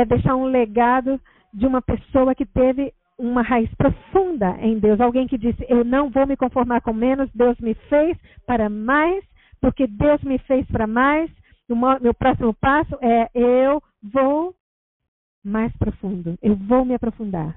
é 0.00 0.04
deixar 0.04 0.36
um 0.36 0.44
legado 0.44 1.20
de 1.52 1.66
uma 1.66 1.82
pessoa 1.82 2.34
que 2.34 2.46
teve 2.46 2.92
uma 3.18 3.42
raiz 3.42 3.68
profunda 3.74 4.56
em 4.60 4.78
Deus. 4.78 5.00
Alguém 5.00 5.26
que 5.26 5.36
disse: 5.36 5.64
Eu 5.68 5.84
não 5.84 6.08
vou 6.08 6.26
me 6.26 6.36
conformar 6.36 6.80
com 6.80 6.92
menos, 6.92 7.28
Deus 7.34 7.58
me 7.58 7.74
fez 7.74 8.16
para 8.46 8.68
mais, 8.68 9.24
porque 9.60 9.86
Deus 9.86 10.22
me 10.22 10.38
fez 10.38 10.66
para 10.66 10.86
mais. 10.86 11.30
O 11.68 11.74
meu 11.74 12.14
próximo 12.14 12.54
passo 12.54 12.96
é: 13.02 13.28
Eu 13.34 13.82
vou 14.02 14.54
mais 15.44 15.76
profundo. 15.76 16.38
Eu 16.40 16.54
vou 16.54 16.84
me 16.84 16.94
aprofundar. 16.94 17.56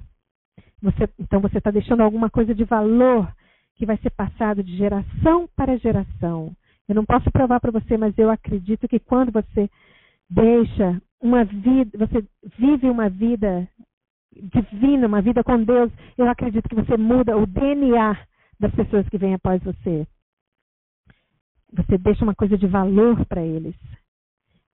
Você, 0.82 1.08
então 1.20 1.40
você 1.40 1.60
está 1.60 1.70
deixando 1.70 2.02
alguma 2.02 2.30
coisa 2.30 2.56
de 2.56 2.64
valor 2.64 3.32
que 3.76 3.86
vai 3.86 3.98
ser 3.98 4.10
passado 4.12 4.64
de 4.64 4.76
geração 4.76 5.48
para 5.56 5.78
geração. 5.78 6.56
Eu 6.90 6.96
não 6.96 7.06
posso 7.06 7.32
provar 7.32 7.60
para 7.60 7.72
você, 7.72 7.98
mas 7.98 8.18
eu 8.18 8.32
acredito 8.32 8.88
que 8.88 9.00
quando 9.00 9.32
você 9.32 9.70
deixa 10.30 11.00
uma 11.22 11.46
vida, 11.46 11.98
você 11.98 12.26
vive 12.58 12.90
uma 12.90 13.10
vida 13.10 13.68
divina, 14.36 15.08
uma 15.08 15.22
vida 15.22 15.44
com 15.44 15.64
Deus, 15.64 15.92
eu 16.18 16.28
acredito 16.28 16.68
que 16.68 16.76
você 16.76 16.98
muda 16.98 17.38
o 17.38 17.46
DNA 17.46 18.18
das 18.60 18.74
pessoas 18.74 19.08
que 19.10 19.18
vêm 19.18 19.34
após 19.34 19.62
você. 19.64 20.08
você 21.74 21.98
deixa 21.98 22.24
uma 22.24 22.36
coisa 22.36 22.58
de 22.58 22.68
valor 22.68 23.26
para 23.26 23.42
eles. 23.42 23.76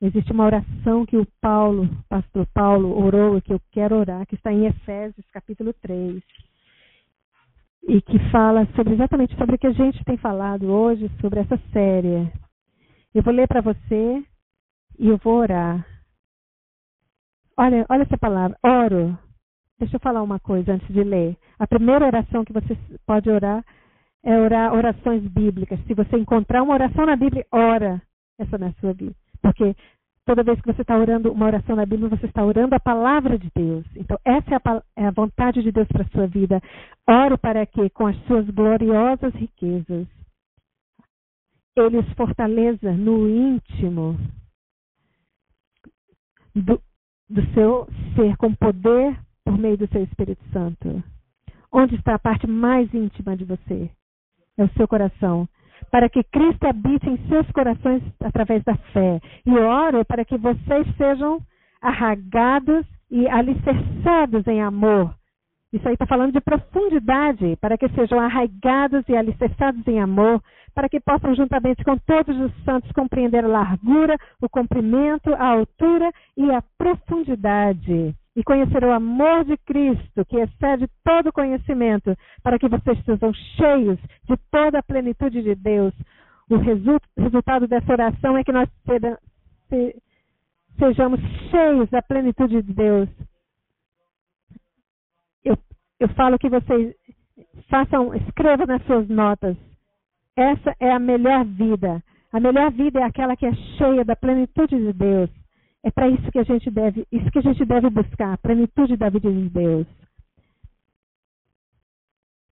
Existe 0.01 0.31
uma 0.31 0.45
oração 0.45 1.05
que 1.05 1.17
o 1.17 1.27
Paulo, 1.41 1.89
pastor 2.07 2.45
Paulo, 2.53 3.03
orou 3.03 3.41
que 3.41 3.53
eu 3.53 3.61
quero 3.71 3.95
orar, 3.95 4.25
que 4.27 4.35
está 4.35 4.51
em 4.51 4.65
Efésios 4.65 5.25
capítulo 5.31 5.73
3. 5.73 6.23
E 7.87 8.01
que 8.01 8.19
fala 8.31 8.67
sobre 8.75 8.93
exatamente 8.93 9.35
sobre 9.37 9.55
o 9.55 9.59
que 9.59 9.67
a 9.67 9.71
gente 9.71 10.03
tem 10.05 10.17
falado 10.17 10.67
hoje, 10.67 11.09
sobre 11.21 11.39
essa 11.39 11.57
série. 11.71 12.31
Eu 13.13 13.23
vou 13.23 13.33
ler 13.33 13.47
para 13.47 13.61
você 13.61 14.23
e 14.99 15.07
eu 15.07 15.17
vou 15.17 15.35
orar. 15.35 15.96
Olha, 17.59 17.85
olha 17.89 18.03
essa 18.03 18.17
palavra, 18.17 18.57
oro. 18.63 19.17
Deixa 19.79 19.95
eu 19.95 19.99
falar 19.99 20.21
uma 20.21 20.39
coisa 20.39 20.73
antes 20.73 20.87
de 20.93 21.03
ler. 21.03 21.35
A 21.57 21.67
primeira 21.67 22.05
oração 22.05 22.45
que 22.45 22.53
você 22.53 22.77
pode 23.05 23.29
orar 23.29 23.63
é 24.23 24.37
orar 24.37 24.73
orações 24.73 25.23
bíblicas. 25.23 25.79
Se 25.85 25.93
você 25.93 26.17
encontrar 26.17 26.63
uma 26.63 26.73
oração 26.73 27.05
na 27.05 27.15
Bíblia, 27.15 27.45
ora 27.51 28.01
essa 28.39 28.57
na 28.57 28.71
sua 28.73 28.93
vida. 28.93 29.15
Porque 29.41 29.75
toda 30.25 30.43
vez 30.43 30.59
que 30.61 30.71
você 30.71 30.81
está 30.81 30.97
orando 30.97 31.31
uma 31.31 31.45
oração 31.45 31.75
na 31.75 31.85
Bíblia, 31.85 32.09
você 32.09 32.25
está 32.27 32.43
orando 32.43 32.75
a 32.75 32.79
palavra 32.79 33.37
de 33.39 33.49
Deus. 33.55 33.85
Então, 33.95 34.19
essa 34.25 34.55
é 34.55 34.57
a, 34.57 34.83
é 34.95 35.05
a 35.07 35.11
vontade 35.11 35.63
de 35.63 35.71
Deus 35.71 35.87
para 35.87 36.03
a 36.03 36.09
sua 36.09 36.27
vida. 36.27 36.61
Ore 37.07 37.37
para 37.37 37.65
que, 37.65 37.89
com 37.89 38.05
as 38.05 38.17
suas 38.25 38.47
gloriosas 38.49 39.33
riquezas, 39.33 40.05
Ele 41.75 41.97
os 41.97 42.13
fortaleça 42.13 42.91
no 42.91 43.27
íntimo 43.27 44.17
do, 46.53 46.81
do 47.29 47.45
seu 47.53 47.87
ser, 48.15 48.35
com 48.37 48.53
poder 48.53 49.17
por 49.43 49.57
meio 49.57 49.77
do 49.77 49.87
seu 49.87 50.03
Espírito 50.03 50.43
Santo. 50.51 51.03
Onde 51.71 51.95
está 51.95 52.15
a 52.15 52.19
parte 52.19 52.47
mais 52.47 52.93
íntima 52.93 53.35
de 53.35 53.45
você? 53.45 53.89
É 54.57 54.63
o 54.63 54.69
seu 54.69 54.87
coração 54.87 55.47
para 55.91 56.09
que 56.09 56.23
Cristo 56.23 56.65
habite 56.65 57.09
em 57.09 57.17
seus 57.27 57.49
corações 57.51 58.01
através 58.19 58.63
da 58.63 58.75
fé. 58.75 59.21
E 59.45 59.51
oro 59.51 60.03
para 60.05 60.25
que 60.25 60.37
vocês 60.37 60.87
sejam 60.97 61.39
arragados 61.81 62.85
e 63.09 63.27
alicerçados 63.27 64.45
em 64.47 64.61
amor. 64.61 65.13
Isso 65.77 65.87
aí 65.87 65.93
está 65.93 66.07
falando 66.07 66.33
de 66.33 66.41
profundidade, 66.41 67.55
para 67.61 67.77
que 67.77 67.87
sejam 67.89 68.19
arraigados 68.19 69.07
e 69.07 69.15
alicerçados 69.15 69.87
em 69.87 69.99
amor, 70.01 70.41
para 70.73 70.89
que 70.89 70.99
possam, 70.99 71.35
juntamente 71.35 71.83
com 71.83 71.95
todos 71.99 72.35
os 72.35 72.51
santos, 72.63 72.91
compreender 72.93 73.45
a 73.45 73.47
largura, 73.47 74.17
o 74.41 74.49
comprimento, 74.49 75.31
a 75.35 75.49
altura 75.49 76.11
e 76.35 76.49
a 76.51 76.63
profundidade 76.77 78.15
e 78.35 78.43
conhecer 78.43 78.83
o 78.83 78.91
amor 78.91 79.45
de 79.45 79.55
Cristo, 79.57 80.25
que 80.25 80.37
excede 80.37 80.87
todo 81.03 81.31
conhecimento, 81.31 82.15
para 82.43 82.57
que 82.57 82.67
vocês 82.67 82.97
sejam 83.05 83.31
cheios 83.33 83.99
de 84.27 84.35
toda 84.51 84.79
a 84.79 84.83
plenitude 84.83 85.43
de 85.43 85.53
Deus. 85.55 85.93
O 86.49 86.57
resultado 86.57 87.67
dessa 87.67 87.91
oração 87.91 88.35
é 88.35 88.43
que 88.43 88.51
nós 88.51 88.67
sejamos 90.79 91.19
cheios 91.51 91.89
da 91.89 92.01
plenitude 92.01 92.61
de 92.61 92.73
Deus. 92.73 93.09
Eu, 96.07 96.13
falo 96.15 96.39
que 96.39 96.49
vocês 96.49 96.95
façam, 97.69 98.15
escrevam 98.15 98.65
nas 98.65 98.81
suas 98.85 99.07
notas. 99.09 99.57
Essa 100.37 100.73
é 100.79 100.91
a 100.91 100.99
melhor 100.99 101.43
vida. 101.43 102.01
A 102.31 102.39
melhor 102.39 102.71
vida 102.71 102.99
é 102.99 103.03
aquela 103.03 103.35
que 103.35 103.45
é 103.45 103.53
cheia 103.77 104.05
da 104.05 104.15
plenitude 104.15 104.77
de 104.77 104.93
Deus. 104.93 105.29
É 105.83 105.91
para 105.91 106.07
isso 106.07 106.31
que 106.31 106.39
a 106.39 106.43
gente 106.43 106.71
deve, 106.71 107.05
isso 107.11 107.29
que 107.29 107.39
a 107.39 107.41
gente 107.41 107.65
deve 107.65 107.89
buscar, 107.89 108.33
a 108.33 108.37
plenitude 108.37 108.95
da 108.95 109.09
vida 109.09 109.31
de 109.31 109.49
Deus. 109.49 109.87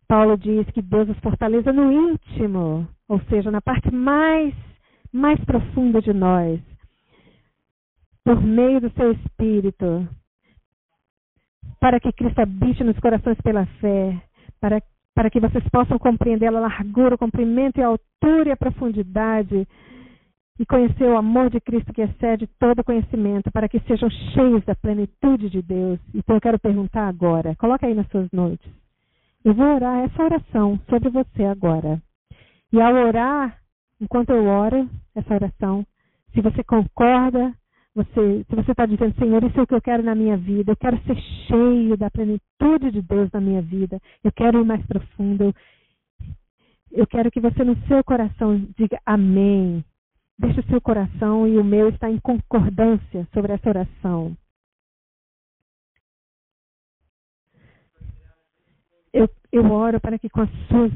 Paulo 0.07 0.37
diz 0.37 0.69
que 0.71 0.81
Deus 0.81 1.07
nos 1.07 1.19
fortaleza 1.19 1.71
no 1.73 1.91
íntimo, 1.91 2.87
ou 3.07 3.19
seja, 3.29 3.49
na 3.49 3.61
parte 3.61 3.93
mais 3.93 4.53
mais 5.11 5.39
profunda 5.45 6.01
de 6.01 6.11
nós, 6.11 6.59
por 8.23 8.41
meio 8.41 8.81
do 8.81 8.91
seu 8.91 9.13
espírito, 9.13 10.07
para 11.79 11.99
que 11.99 12.11
Cristo 12.11 12.39
habite 12.39 12.83
nos 12.83 12.97
corações 12.99 13.39
pela 13.41 13.65
fé, 13.79 14.21
para, 14.59 14.81
para 15.13 15.29
que 15.29 15.39
vocês 15.39 15.63
possam 15.69 15.97
compreender 15.97 16.47
a 16.47 16.59
largura, 16.59 17.15
o 17.15 17.17
comprimento 17.17 17.79
e 17.79 17.83
a 17.83 17.87
altura 17.87 18.49
e 18.49 18.51
a 18.51 18.57
profundidade 18.57 19.67
e 20.57 20.65
conhecer 20.65 21.03
o 21.03 21.17
amor 21.17 21.49
de 21.49 21.59
Cristo 21.59 21.93
que 21.93 22.01
excede 22.01 22.47
todo 22.59 22.83
conhecimento, 22.83 23.51
para 23.51 23.67
que 23.67 23.79
sejam 23.81 24.09
cheios 24.09 24.63
da 24.63 24.73
plenitude 24.73 25.49
de 25.49 25.61
Deus. 25.61 25.99
Então 26.13 26.35
eu 26.35 26.41
quero 26.41 26.59
perguntar 26.59 27.07
agora, 27.07 27.55
coloca 27.55 27.85
aí 27.85 27.93
nas 27.93 28.07
suas 28.07 28.31
noites. 28.31 28.71
Eu 29.43 29.53
vou 29.53 29.75
orar 29.75 30.05
essa 30.05 30.23
oração 30.23 30.79
sobre 30.89 31.09
você 31.09 31.43
agora. 31.43 32.01
E 32.71 32.81
ao 32.81 32.93
orar, 32.93 33.57
enquanto 34.01 34.31
eu 34.31 34.45
oro 34.45 34.89
essa 35.13 35.33
oração, 35.33 35.85
se 36.33 36.41
você 36.41 36.63
concorda, 36.63 37.53
você, 37.95 38.45
se 38.49 38.55
você 38.55 38.71
está 38.71 38.85
dizendo, 38.85 39.15
Senhor, 39.17 39.41
isso 39.43 39.57
é 39.57 39.63
o 39.63 39.67
que 39.67 39.73
eu 39.73 39.81
quero 39.81 40.03
na 40.03 40.13
minha 40.13 40.35
vida, 40.35 40.71
eu 40.71 40.75
quero 40.75 41.01
ser 41.03 41.15
cheio 41.47 41.95
da 41.95 42.11
plenitude 42.11 42.91
de 42.91 43.01
Deus 43.01 43.31
na 43.31 43.39
minha 43.39 43.61
vida, 43.61 44.01
eu 44.21 44.31
quero 44.33 44.59
ir 44.59 44.65
mais 44.65 44.85
profundo, 44.85 45.55
eu 46.91 47.07
quero 47.07 47.31
que 47.31 47.39
você 47.39 47.63
no 47.63 47.75
seu 47.87 48.03
coração 48.03 48.57
diga 48.77 48.99
amém. 49.05 49.83
Deixe 50.37 50.59
o 50.59 50.67
seu 50.67 50.81
coração 50.81 51.47
e 51.47 51.57
o 51.57 51.63
meu 51.63 51.87
estar 51.87 52.11
em 52.11 52.19
concordância 52.19 53.25
sobre 53.33 53.53
essa 53.53 53.69
oração. 53.69 54.35
Eu, 59.13 59.29
eu 59.53 59.71
oro 59.71 60.01
para 60.01 60.19
que 60.19 60.29
com 60.29 60.41
as 60.41 60.49
suas 60.67 60.91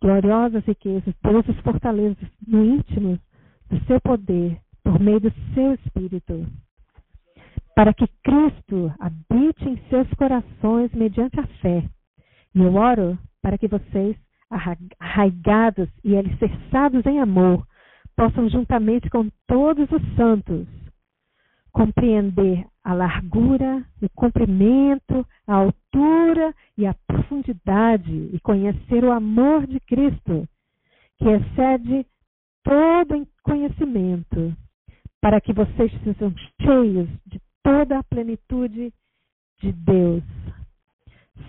gloriosas 0.00 0.64
riquezas, 0.64 1.14
Deus 1.22 1.48
os 1.48 1.60
fortaleça 1.60 2.28
no 2.46 2.64
íntimo 2.64 3.18
do 3.70 3.84
seu 3.86 4.00
poder, 4.00 4.60
por 4.84 5.00
meio 5.00 5.18
do 5.18 5.32
seu 5.54 5.74
Espírito. 5.74 6.46
Para 7.74 7.92
que 7.92 8.06
Cristo 8.22 8.92
habite 9.00 9.68
em 9.68 9.76
seus 9.88 10.08
corações 10.14 10.92
mediante 10.92 11.40
a 11.40 11.46
fé. 11.60 11.82
E 12.54 12.60
eu 12.60 12.74
oro 12.74 13.18
para 13.42 13.58
que 13.58 13.66
vocês, 13.66 14.16
arraigados 15.00 15.88
e 16.04 16.16
alicerçados 16.16 17.04
em 17.06 17.18
amor, 17.18 17.66
possam, 18.16 18.48
juntamente 18.48 19.10
com 19.10 19.28
todos 19.48 19.90
os 19.90 20.16
santos, 20.16 20.68
compreender 21.72 22.64
a 22.84 22.94
largura, 22.94 23.84
o 24.00 24.08
comprimento, 24.10 25.26
a 25.46 25.54
altura 25.54 26.54
e 26.78 26.86
a 26.86 26.94
profundidade 27.06 28.30
e 28.32 28.38
conhecer 28.40 29.02
o 29.02 29.10
amor 29.10 29.66
de 29.66 29.80
Cristo, 29.80 30.46
que 31.18 31.28
excede 31.28 32.06
todo 32.62 33.26
conhecimento, 33.42 34.54
para 35.24 35.40
que 35.40 35.54
vocês 35.54 35.90
sejam 36.04 36.34
cheios 36.60 37.08
de 37.24 37.40
toda 37.62 37.98
a 37.98 38.02
plenitude 38.02 38.92
de 39.58 39.72
Deus. 39.72 40.22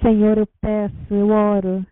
Senhor, 0.02 0.38
eu 0.38 0.48
peço, 0.62 0.96
eu 1.14 1.28
oro 1.28 1.86